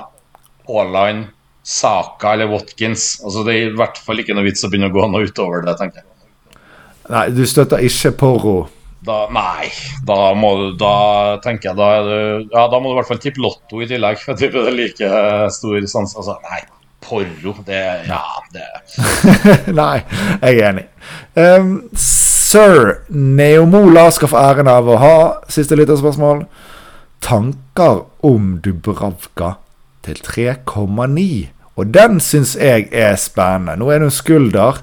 [0.67, 1.29] Haaland,
[1.69, 4.95] Saka eller Watkins altså Det er i hvert fall ikke noe vits å begynne å
[4.95, 6.59] gå noe utover det, tenker jeg.
[7.13, 8.57] Nei, du støtter ikke Porro.
[9.07, 9.69] Da, nei,
[10.09, 11.91] da må du Da tenker jeg da
[12.51, 14.25] Ja, da må du i hvert fall tippe Lotto i tillegg.
[14.27, 15.13] Jeg tipper det er like
[15.55, 16.59] stor sans Altså, nei,
[17.05, 18.25] Porro, det Ja,
[18.57, 18.67] det
[19.79, 20.01] Nei,
[20.43, 20.89] jeg er enig.
[21.35, 25.17] Um, Sir Neomola skal få æren av å ha
[25.53, 26.47] siste lytterspørsmål.
[27.25, 29.57] Tanker om Dubravka
[30.07, 31.29] til 3,9?
[31.79, 33.77] Og den syns jeg er spennende.
[33.79, 34.81] Nå er det en skulder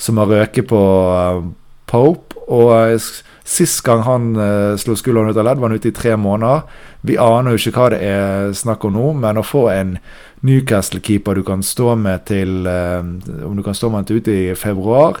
[0.00, 1.44] som har røket på uh,
[1.86, 2.40] Pope.
[2.48, 3.12] Og uh,
[3.44, 6.64] sist gang han uh, slo skulderen ut av ledd, var han ute i tre måneder.
[7.06, 9.96] Vi aner jo ikke hva det er snakk om nå, men å få en
[10.42, 12.98] Newcastle-keeper du kan stå med til uh,
[13.46, 15.20] Om du kan stå med til ute i februar,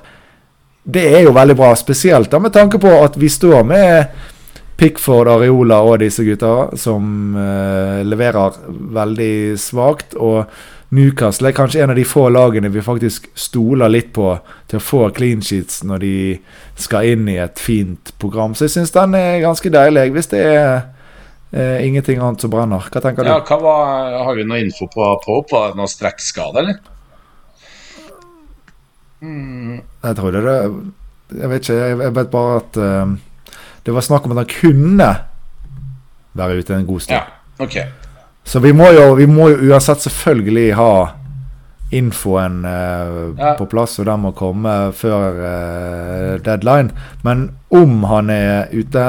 [0.82, 1.72] det er jo veldig bra.
[1.78, 4.22] Spesielt da med tanke på at vi står med
[4.76, 8.56] Pickford, Areola og disse gutta som uh, leverer
[8.96, 10.16] veldig svakt.
[10.18, 10.48] Og
[10.92, 14.34] Newcastle er kanskje en av de få lagene vi faktisk stoler litt på
[14.68, 16.16] til å få clean sheets når de
[16.76, 18.56] skal inn i et fint program.
[18.56, 20.66] Så jeg syns den er ganske deilig, hvis det er
[21.54, 22.90] uh, ingenting annet som brenner.
[22.90, 23.30] Hva tenker du?
[23.30, 25.54] Ja, hva var, Har vi noe info på Pope?
[25.54, 26.82] Var det noe strekkskade, eller?
[29.22, 30.56] Jeg trodde det
[31.38, 33.12] Jeg vet ikke, jeg vet bare at uh,
[33.86, 35.08] det var snakk om at han kunne
[36.38, 37.16] være ute en god stund.
[37.16, 37.86] Ja, okay.
[38.44, 40.92] Så vi må, jo, vi må jo uansett selvfølgelig ha
[41.92, 43.54] infoen uh, Ja.
[43.58, 46.92] på plass, og den må komme før uh, deadline.
[47.24, 49.06] Men om han er ute,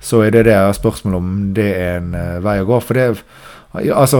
[0.00, 2.14] så er det det spørsmålet om det er en
[2.44, 2.80] vei å gå.
[2.80, 3.14] For det ja,
[3.74, 4.18] Altså,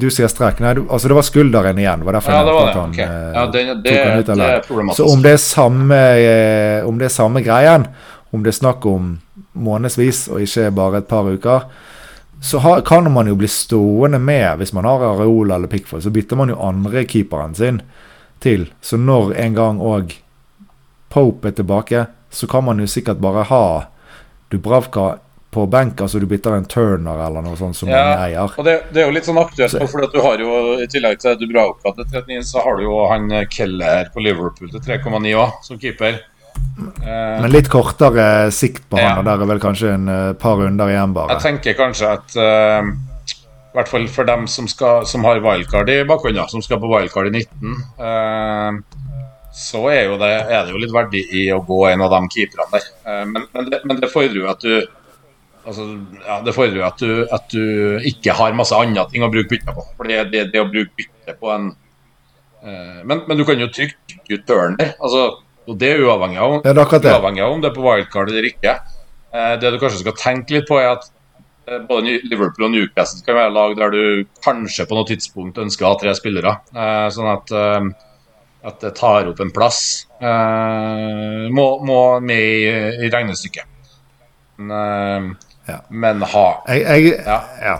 [0.00, 0.60] du sier strek.
[0.64, 2.04] Nei, du, altså det var skulderen igjen.
[2.06, 2.74] Var Ja, det var det.
[2.80, 2.98] han ok.
[2.98, 4.96] eh, Ja, det, det, han ut det er problematisk.
[4.96, 7.84] Så om det er samme, eh, om det er samme greien,
[8.32, 9.18] om det er snakk om
[9.52, 11.66] månedsvis og ikke bare et par uker,
[12.42, 16.02] så har, kan man jo bli stående med hvis man har Areola eller Pickford.
[16.02, 17.82] Så bytter man jo andre keeperen sin
[18.40, 18.70] til.
[18.80, 20.16] Så når en gang òg
[21.14, 23.64] Pope er tilbake, så kan man jo sikkert bare ha
[24.50, 25.18] Dubravka
[25.54, 28.52] på benk, altså du bytter en Turner eller noe sånt som Ja, en eier.
[28.58, 31.20] Og det, det er jo litt sånn aktuelt, Så- for du har jo i tillegg
[31.22, 35.34] til Dubravka til 39, så har du jo han eh, Keller på Liverpool til 3,9
[35.38, 36.20] òg, som keeper.
[37.04, 39.18] Eh, Men litt kortere sikt på han, Ja.
[39.18, 41.34] og der er vel kanskje en eh, par runder igjen, bare.
[41.38, 42.90] Jeg tenker kanskje at uh,
[43.74, 46.78] I hvert fall for dem som, skal, som har wildcard i bakgrunnen, ja, som skal
[46.82, 48.82] på wildcard i 19, eh,
[49.54, 52.70] så er, det, er det jo litt verdi i å gå en av de keeperne
[52.74, 52.86] der.
[53.06, 54.80] Eh, men, men, det, men det fordrer jo at du
[55.64, 55.86] Altså,
[56.20, 59.48] ja, det fordrer jo at du, at du ikke har masse andre ting å bruke
[59.54, 59.84] bytte på.
[59.96, 61.70] For det, det, det å bruke bytte på en
[62.60, 64.92] eh, men, men du kan jo trykke ut Turner.
[64.98, 65.24] Altså,
[65.64, 68.32] og det er uavhengig av, Ja, det er uavhengig av om det er på wildcard
[68.32, 68.76] eller ikke.
[69.32, 71.08] Eh, det du kanskje skal tenke litt på, er at
[71.70, 74.02] eh, både Liverpool og Newcastle kan være lag der du
[74.44, 76.58] kanskje på noe tidspunkt ønsker å ha tre spillere.
[76.76, 77.88] Eh, sånn at, eh,
[78.68, 79.80] at det tar opp en plass.
[80.20, 82.76] Eh, må, må med i,
[83.08, 83.72] i regnestykket.
[84.60, 85.32] Men,
[85.68, 85.78] Ja.
[85.88, 87.38] men ha Jeg, jeg, Ja.
[87.62, 87.76] ja.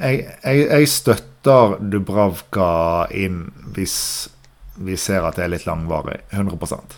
[0.00, 3.96] Jeg, jeg, støtter Dubravka inn hvis
[4.74, 6.20] vi ser at det er litt langvarig.
[6.32, 6.96] 100%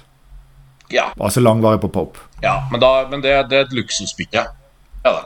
[0.93, 2.18] Ja, Altså langvarig på Pope.
[2.43, 4.45] ja men, da, men det, det er et luksusbytte.
[5.05, 5.24] Ja da.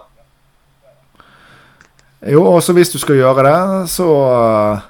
[2.29, 4.81] Jo, også hvis du skal gjøre det, så uh,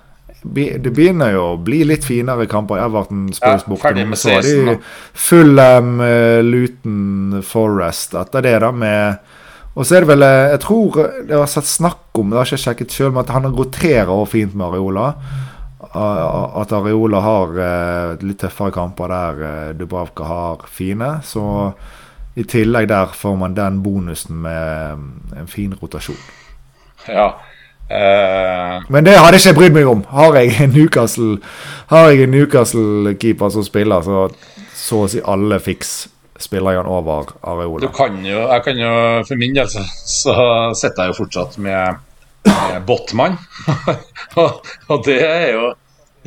[0.42, 2.80] Det begynner jo å bli litt finere kamper.
[2.80, 4.16] Everton spilles Ja, borte nå.
[4.16, 4.78] Så har 16 de.
[5.12, 9.36] Fulham, uh, Luton, Forest etter det, da, med
[9.80, 12.50] Og så er det vel eh, Jeg tror det har satt snakk om, det har
[12.50, 15.06] ikke sjekket sjøl, men at han roterer også fint med Areola.
[15.90, 21.08] At Areola har uh, litt tøffere kamper der uh, Dubravka har fine.
[21.24, 21.42] Så
[22.36, 25.08] i tillegg der får man den bonusen med um,
[25.40, 26.20] en fin rotasjon.
[27.08, 27.32] Ja.
[27.88, 28.84] Uh...
[28.92, 30.04] Men det hadde jeg ikke brydd meg om.
[30.12, 34.28] Har jeg en Newcastle-keeper Newcastle som spiller, så
[34.80, 36.08] så å si alle fiks
[36.42, 37.86] spiller han over Areola.
[37.86, 38.92] Du kan jo, jeg kan jo,
[39.28, 40.34] For min del så, så
[40.78, 42.00] sitter jeg jo fortsatt med,
[42.46, 43.38] med Botman.
[44.40, 45.70] og, og det er jo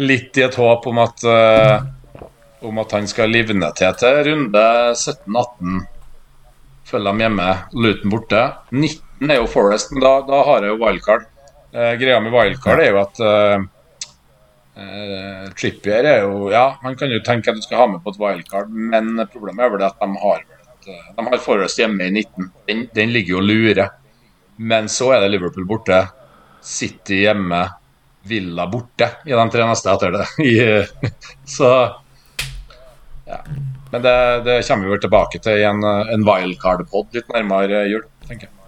[0.02, 1.84] litt i et håp om at uh,
[2.64, 4.64] om at han skal livne til til runde
[4.96, 5.84] 17-18.
[6.88, 8.44] Følger dem hjemme, Luton borte.
[8.72, 11.30] 19 er jo Forest, men da, da har jeg jo wildcard.
[11.74, 13.66] Uh, greia med wildcard er jo at uh,
[14.78, 18.14] uh, Trippier er jo Ja, han kan jo tenke at du skal ha med på
[18.14, 20.44] et wildcard, men problemet er vel at de har,
[20.88, 22.50] de har Forrest hjemme i 19.
[22.70, 23.94] Den, den ligger jo og lurer.
[24.58, 26.04] Men så er det Liverpool borte,
[26.64, 27.64] City hjemme,
[28.24, 30.28] Villa borte i de tre neste etter det.
[31.58, 31.70] Så
[33.26, 33.40] ja.
[33.92, 34.16] Men det,
[34.46, 38.63] det, kommer vi vel tilbake til i en, en wildcard-pod litt nærmere jul, tenker jeg.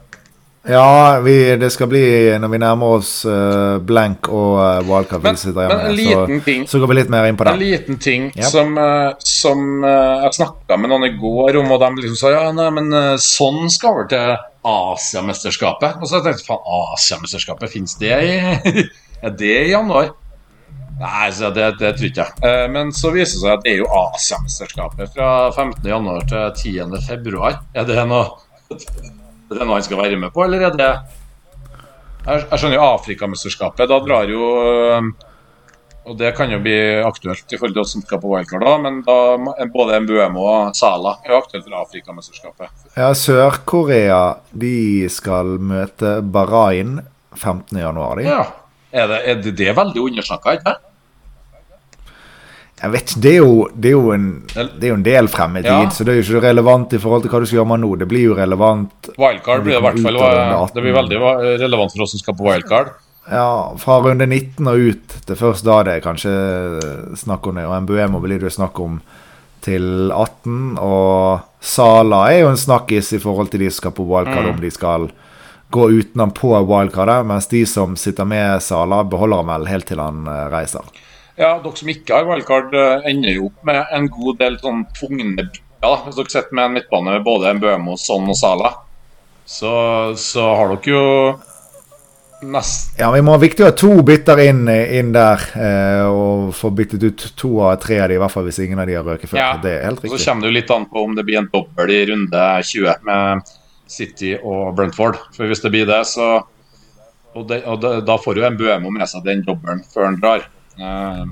[0.65, 2.05] Ja, vi, det skal bli
[2.41, 5.21] når vi nærmer oss uh, blank og uh, wildcard.
[5.21, 7.53] Men, men en liten så, ting så går vi litt mer inn på det.
[7.53, 8.49] En liten ting yep.
[8.49, 12.33] som, uh, som uh, jeg snakka med noen i går om, og de liksom sa
[12.33, 12.91] ja, nei, men
[13.21, 14.35] sånn skal over til
[14.65, 16.01] Asiamesterskapet.
[16.01, 18.37] Og så tenkte jeg faen, Asiamesterskapet, fins det i
[19.25, 20.11] Er det i januar?
[20.99, 22.41] Nei, det, det tror ikke jeg.
[22.47, 27.53] Eh, men så viser det seg at det er jo Asiamesterskapet fra 15.1 til 10.2.
[27.75, 28.25] Er det noe
[29.45, 30.91] Er det noe han skal være med på, eller er det
[32.25, 33.89] Jeg, jeg skjønner jo Afrikamesterskapet.
[33.91, 35.09] Da drar jo eh,
[36.09, 38.73] Og det kan jo bli aktuelt i forhold til oss som skal på wildcard, da,
[38.81, 42.83] men da både Mbuemo og Sala er jo aktuelt for Afrikamesterskapet.
[42.93, 44.19] Ja, Sør-Korea
[44.53, 46.99] de skal møte Bahrain
[47.33, 48.21] 15.1.
[48.25, 48.43] Ja.
[48.95, 50.84] Er det, er det, det er veldig undersnakka, ikke sant?
[52.85, 55.55] Jeg vet det er, jo, det, er jo en, det er jo en del frem
[55.57, 55.89] i tid, ja.
[55.89, 57.89] så det er jo ikke relevant i forhold til hva du skal gjøre med nå.
[57.97, 60.67] Det blir jo relevant Wildcard blir det i hvert fall.
[60.75, 61.21] Det blir veldig
[61.63, 62.93] relevant for oss som skal på wildcard.
[63.31, 65.15] Ja, fra runde 19 og ut.
[65.25, 66.33] Det er først da det er kanskje
[67.17, 67.65] snakk om det.
[67.65, 68.99] Og Mbuemo blir det snakk om
[69.65, 70.77] til 18.
[70.77, 74.51] Og Sala er jo en snakkis i forhold til de som skal på wildcard, mm.
[74.53, 75.09] om de skal
[75.73, 79.99] gå utenom på wildcardet, mens de som sitter med Sala, beholder ham vel helt til
[79.99, 80.85] han eh, reiser.
[81.35, 84.85] Ja, dere som ikke har wildcard, eh, ender jo opp med en god del sånn
[84.95, 85.49] tvungne
[85.83, 88.71] ja, Hvis dere sitter med en midtbane med både Bømo, Son og Sala,
[89.45, 89.73] så,
[90.17, 91.03] så, har dere jo
[92.45, 92.97] Nesten.
[92.99, 96.69] Ja, vi må ha viktig å ha to bytter inn, inn der, eh, og få
[96.75, 99.07] byttet ut to av tre av de, i hvert fall hvis ingen av de har
[99.07, 99.39] røket før.
[99.39, 100.19] Ja, det er helt riktig.
[100.19, 103.07] Så kommer det jo litt an på om det blir en dobbel i runde 20
[103.07, 103.55] med
[103.95, 105.17] City og Brentford.
[105.33, 106.43] For hvis det blir det, så
[107.35, 110.19] Og, det, og det, da får jo en Mbuemo med seg den dobbelen før han
[110.21, 110.45] drar.
[110.79, 111.27] Uh,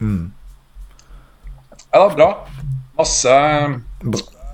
[0.00, 0.32] mm.
[1.92, 2.28] Ja, bra.
[2.98, 3.36] Masse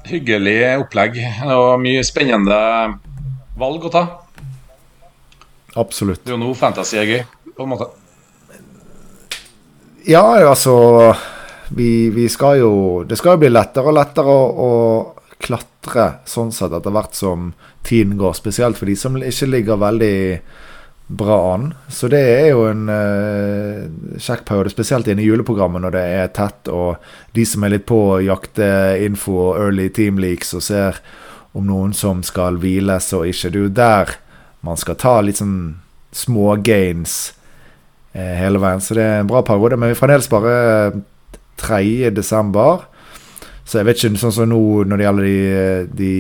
[0.06, 1.18] hyggelig opplegg
[1.50, 2.58] og mye spennende
[3.58, 4.04] valg å ta.
[5.76, 6.22] Absolutt.
[6.24, 7.22] Det er jo nå fantasy er gøy,
[7.56, 7.88] på en måte.
[10.06, 10.76] Ja, altså
[11.74, 14.70] vi, vi, skal jo Det skal jo bli lettere og lettere å, å
[15.42, 17.50] klatre sånn sett etter hvert som
[17.86, 18.36] tiden går.
[18.38, 20.16] Spesielt for de som ikke ligger veldig
[21.06, 21.74] bra an.
[21.88, 23.86] Så det er jo en uh,
[24.18, 27.02] kjekk periode, spesielt inne i juleprogrammet når det er tett, og
[27.36, 28.68] de som er litt på jakte
[29.04, 31.00] info og early team leaks og ser
[31.56, 33.52] om noen som skal hviles og ikke.
[33.52, 34.16] Det er jo der
[34.66, 35.76] man skal ta litt sånn
[36.16, 37.36] små gains
[38.16, 38.82] uh, hele veien.
[38.82, 39.78] Så det er en bra periode.
[39.78, 40.56] Men vi er fremdeles bare
[41.62, 42.10] 3.
[42.16, 42.88] desember.
[43.66, 45.36] Så jeg vet ikke sånn som nå når det gjelder de,
[46.02, 46.14] de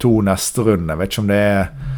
[0.00, 0.94] to neste rundene.
[0.94, 1.96] Jeg vet ikke om det er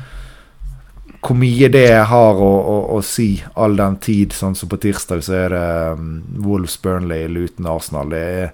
[1.20, 4.32] hvor mye det har å, å, å, si, all den tid.
[4.36, 5.66] Sånn som på tirsdag så er det
[5.98, 6.14] um,
[6.46, 8.12] Wolves, Burnley, Luton, Arsenal.
[8.12, 8.50] Det er,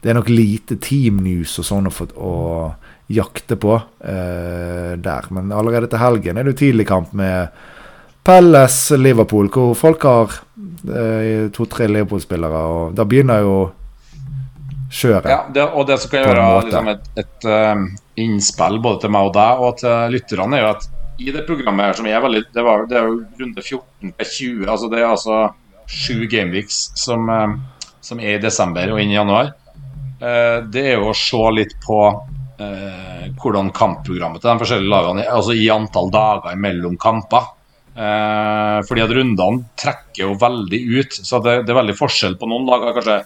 [0.00, 2.34] det er, nok lite team news og sånn å, å
[3.10, 5.32] jakte på uh, der.
[5.32, 7.56] Men allerede til helgen er det jo tidlig kamp med
[8.26, 12.64] Pelles Liverpool, hvor folk har uh, to-tre Liverpool-spillere.
[12.76, 13.58] Og da begynner jo
[14.92, 15.32] kjøret.
[15.32, 17.90] Ja, det, og det som kan gjøre liksom, et, et um,
[18.20, 20.90] innspill både til meg og deg og til lytterne, er jo at
[21.20, 24.30] i det programmet her som er veldig Det, var, det er jo runde 14 til
[24.32, 24.66] 20.
[24.72, 25.38] altså Det er altså
[25.90, 27.54] sju gameweeks som, eh,
[28.00, 29.52] som, er i desember og inn i januar.
[30.22, 31.98] Eh, det er jo å se litt på
[32.62, 37.56] eh, hvordan kampprogrammet til de forskjellige lagene er, altså i antall dager mellom kamper.
[38.86, 41.16] fordi at rundene trekker jo veldig ut.
[41.26, 42.86] Så det, det er veldig forskjell på noen lag.
[42.94, 43.16] Kanskje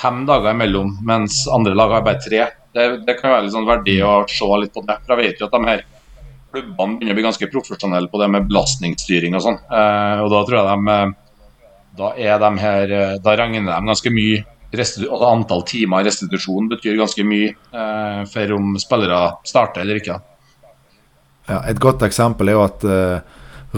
[0.00, 2.40] fem dager imellom, mens andre lag har bare tre.
[2.72, 4.96] Det, det kan være litt sånn verdig å se litt på det.
[5.04, 5.84] For jeg vet jo at de her
[6.52, 9.58] klubbene begynner å bli ganske profesjonelle på det med belastningsstyring og sånn.
[9.70, 11.14] Eh, og da tror jeg de eh,
[11.96, 14.44] Da er de her eh, Da regner de ganske mye
[14.76, 20.16] Antall timer i restitusjon betyr ganske mye eh, for om spillere starter eller ikke.
[21.48, 23.20] Ja, et godt eksempel er jo at eh,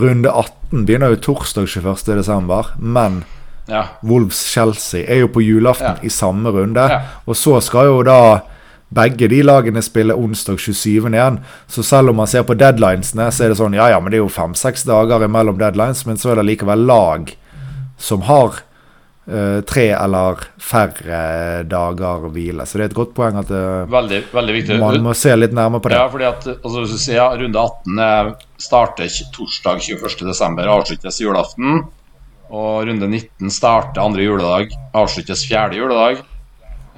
[0.00, 3.20] runde 18 begynner jo torsdag 21.12., men
[3.68, 3.82] Ja.
[4.02, 6.02] Wolves-Chelsea er jo på julaften Ja.
[6.02, 6.80] i samme runde.
[6.88, 7.02] Ja.
[7.28, 8.40] Og så skal jo da
[8.88, 11.08] begge de lagene spiller onsdag 27.
[11.12, 11.40] igjen.
[11.66, 14.20] Så selv om man ser på deadlinesene, så er det sånn ja ja, men det
[14.20, 17.34] er jo fem-seks dager imellom deadlines, men så er det likevel lag
[17.98, 18.62] som har
[19.28, 21.20] uh, tre eller færre
[21.68, 22.64] dager hvile.
[22.64, 25.84] Så det er et godt poeng at uh, Veldig, veldig man må se litt nærmere
[25.84, 26.00] på det.
[26.00, 31.20] Ja, fordi at altså, hvis du ser, ja, Runde 18 er, starter torsdag 21.12., avsluttes
[31.22, 31.84] julaften.
[32.48, 36.22] Og runde 19 starter andre juledag, avsluttes fjerde juledag.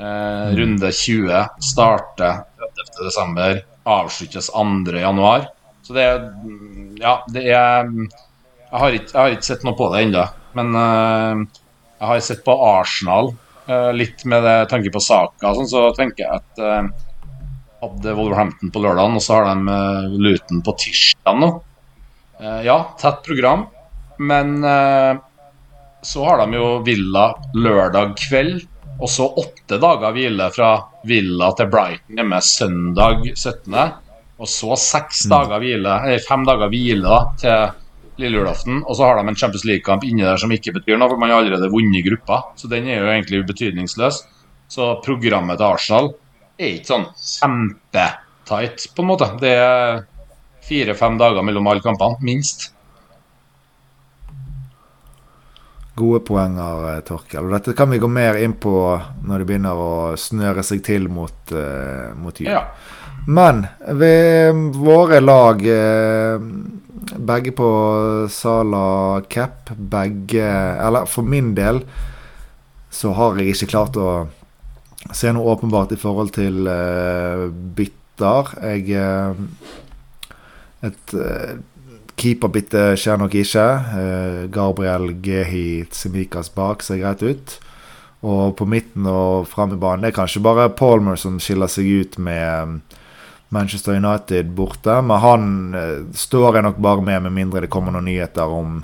[0.01, 4.97] Eh, runde 20 starter 30.12., avsluttes 2.
[4.97, 5.49] januar.
[5.83, 6.21] Så det er
[7.01, 7.85] Ja, det er
[8.71, 10.25] Jeg har ikke, jeg har ikke sett noe på det ennå,
[10.55, 11.63] men eh,
[12.01, 13.35] jeg har sett på Arsenal.
[13.67, 16.89] eh, litt med det tanke på saka, sånn, så tenker jeg at eh,
[17.81, 21.51] hadde Wolverhampton på lørdagen, og så har de uh, Luton på tirsdag nå.
[22.41, 23.67] Eh, ja, tett program,
[24.17, 25.19] men eh,
[26.05, 28.63] så har de jo Villa lørdag kveld,
[29.01, 30.71] og så åtte dager hvile fra
[31.09, 33.77] Villa til Brighton hjemme søndag 17.
[34.41, 38.83] Og så seks dager hvile, eller fem dager hvile da, til lille julaften.
[38.85, 41.33] Og så har de en Champions League-kamp inni der som ikke betyr noe, for man
[41.33, 42.43] har allerede vunnet gruppa.
[42.61, 44.23] Så den er jo egentlig betydningsløs.
[44.71, 46.13] Så programmet til Arsenal
[46.61, 49.31] er ikke sånn kjempetight, på en måte.
[49.41, 50.03] Det er
[50.67, 52.71] fire-fem dager mellom alle kampene, minst.
[56.01, 57.45] Gode poenger, eh, Torkel.
[57.45, 58.75] Og dette kan vi gå mer inn på
[59.27, 62.51] når det begynner å snøre seg til mot, uh, mot jul.
[62.51, 62.65] Ja.
[63.29, 63.67] Men
[64.01, 66.41] ved våre lag uh,
[67.11, 67.69] Begge på
[68.33, 71.83] Sala cap, begge Eller for min del
[72.93, 74.11] så har jeg ikke klart å
[75.15, 77.47] se noe åpenbart i forhold til uh,
[77.77, 78.51] bytter.
[78.67, 79.15] Jeg
[80.81, 81.15] Et
[82.25, 83.67] eh, skjer nok ikke.
[84.01, 87.59] Eh, Gabriel Gehi Tsimikas bak ser greit ut.
[88.21, 91.89] Og på midten og fram i banen det er kanskje bare Palmer som skiller seg
[91.89, 92.99] ut med eh,
[93.51, 95.01] Manchester United borte.
[95.03, 98.83] Men han eh, står jeg nok bare med, med mindre det kommer noen nyheter om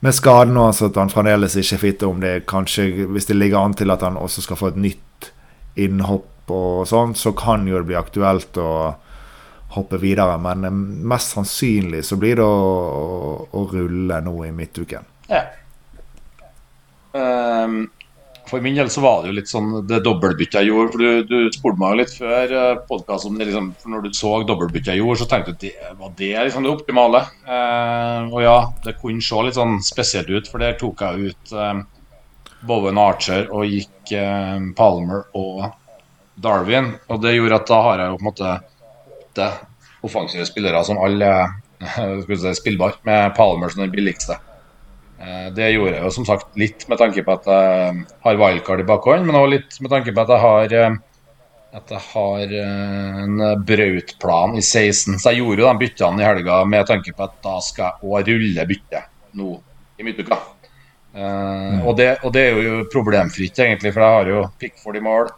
[0.00, 2.02] med skaden og at han fremdeles ikke er fit.
[2.02, 5.30] Om det kanskje, hvis det ligger an til at han også skal få et nytt
[5.80, 8.96] innhopp og sånn, så kan jo det bli aktuelt å
[9.76, 10.36] hoppe videre.
[10.42, 15.06] Men eh, mest sannsynlig så blir det å, å, rulle nå i midtuken.
[15.30, 15.46] Ja.
[17.10, 17.82] Um,
[18.46, 20.92] for min del så var det jo litt sånn det dobbeltbyttet jeg gjorde.
[20.94, 24.18] For du, du spurte meg jo litt før podkasten om det liksom, for Når du
[24.18, 27.22] så dobbeltbyttet jeg gjorde, så tenkte du at det var det liksom det optimale.
[27.46, 31.54] Uh, og ja, det kunne se litt sånn spesielt ut, for der tok jeg ut
[31.54, 31.86] um,
[32.66, 35.70] Bowen Archer og gikk eh, Palmer og
[36.40, 36.94] Darwin.
[37.08, 38.52] Og det gjorde at da har jeg jo på en måte
[39.30, 39.50] åtte
[40.02, 41.30] offensive spillere som alle
[41.80, 44.36] er si, spillbare, med Palmer som den billigste.
[45.20, 48.80] Eh, Det gjorde jeg jo som sagt litt med tanke på at jeg har wildcard
[48.80, 50.98] i bakhånd, men også litt med tanke på at jeg har eh,
[51.70, 55.18] at jeg har eh, en Braut-plan i 16.
[55.20, 58.10] Så jeg gjorde jo de byttene i helga med tanke på at da skal jeg
[58.10, 59.52] òg rulle byttet nå
[60.00, 60.38] i midtuka.
[61.14, 65.04] Eh, og, det, og det er jo problemfritt, egentlig, for jeg har jo Pickford i
[65.04, 65.30] mål.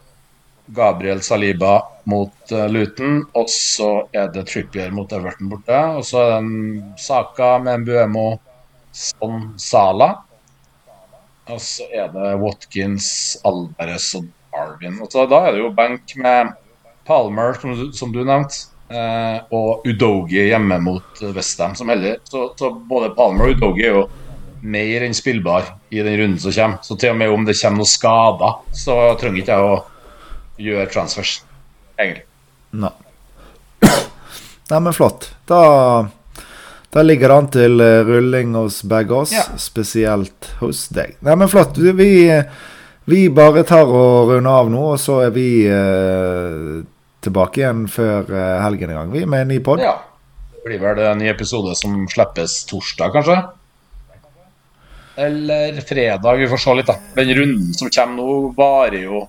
[0.75, 1.77] Gabriel Saliba
[2.09, 5.79] mot uh, Luton, og så er det Trippier mot Everton borte.
[5.99, 8.27] Og så er det Saka med en Buemo
[8.93, 10.15] Son Sala.
[11.51, 13.09] Og så er det Watkins,
[13.45, 15.01] Alvarez og Darwin.
[15.03, 16.53] Og så da er det jo benk med
[17.07, 22.47] Palmer, som du, som du nevnte, eh, og Udogi hjemme mot Westham, som heller så,
[22.59, 24.05] så både Palmer og Udogi er jo
[24.63, 26.83] mer enn spillbar i den runden som kommer.
[26.87, 29.81] Så til og med om det kommer noen skader, så trenger ikke jeg å
[30.61, 31.39] gjøre transfers,
[31.99, 32.25] egentlig.
[32.73, 32.93] Nei.
[34.73, 35.31] Nei, men flott.
[35.49, 35.63] Da,
[36.93, 39.45] da ligger det an til eh, rulling hos begge oss, Ja.
[39.61, 41.17] spesielt hos deg.
[41.25, 41.77] Nei, men flott.
[41.79, 42.13] Vi,
[43.11, 46.81] vi bare tar og runder av nå, og så er vi eh,
[47.23, 49.83] tilbake igjen før eh, helgen en gang, vi, med en ny pod.
[49.85, 49.99] Ja.
[50.63, 53.35] Det blir vel en ny episode som slippes torsdag, kanskje?
[55.19, 56.95] Eller fredag, vi får se litt, da.
[57.19, 59.25] Den runden som kommer nå, varer jo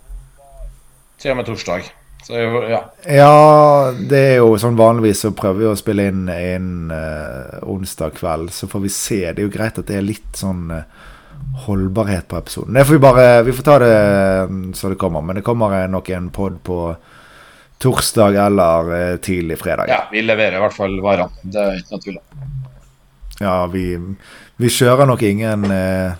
[1.23, 1.87] til og med torsdag.
[2.23, 2.39] Så
[2.71, 2.79] ja.
[3.03, 8.15] Ja, det er jo sånn vanligvis så prøver vi å spille inn en uh, onsdag
[8.19, 9.19] kveld, så får vi se.
[9.25, 10.85] Det er jo greit at det er litt sånn uh,
[11.65, 12.77] holdbarhet på episoden.
[12.77, 15.21] Det får vi bare Vi får ta det eh, så det kommer.
[15.21, 16.79] Men det kommer eh, nok en pod på
[17.83, 19.89] torsdag eller tidlig fredag.
[19.91, 20.07] ja.
[20.11, 21.43] Vi leverer i hvert fall varene.
[21.43, 22.53] Det er ikke noe tvil om.
[23.41, 23.87] Ja, vi,
[24.61, 26.15] vi kjører nok ingen eh,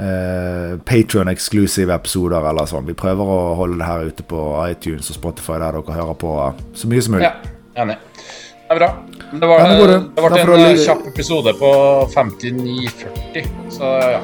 [0.00, 2.86] eh, Patrion-exclusive episoder eller sånn.
[2.88, 6.34] Vi prøver å holde det her ute på iTunes og Spotify, der dere hører på
[6.76, 7.28] så mye som mulig.
[7.28, 7.98] Ja, enig.
[8.66, 8.90] Det er bra.
[9.30, 9.98] Det, var, ja, det.
[10.16, 10.64] det ble en du...
[10.64, 11.70] Eh, kjapp episode på
[12.14, 14.20] 59,40, så ja.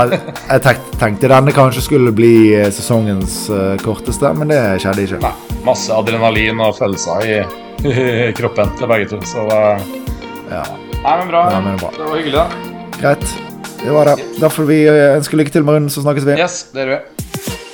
[0.00, 5.20] jeg tenkte, tenkte, denne kanskje skulle bli eh, sesongens eh, korteste, men det skjedde ikke.
[5.22, 7.40] Nei, masse adrenalin og følelser i,
[8.38, 10.64] kroppen til begge to, så ja.
[11.02, 11.44] Nei, men bra.
[11.54, 11.92] Ja, men bra.
[11.94, 12.72] Det var hyggelig, da.
[12.98, 13.55] Greit.
[13.84, 14.16] Det var det.
[14.40, 16.38] Da får vi eh, ønske lykke til, med Marun, så snakkes vi.
[16.40, 17.65] Yes, det gjør vi.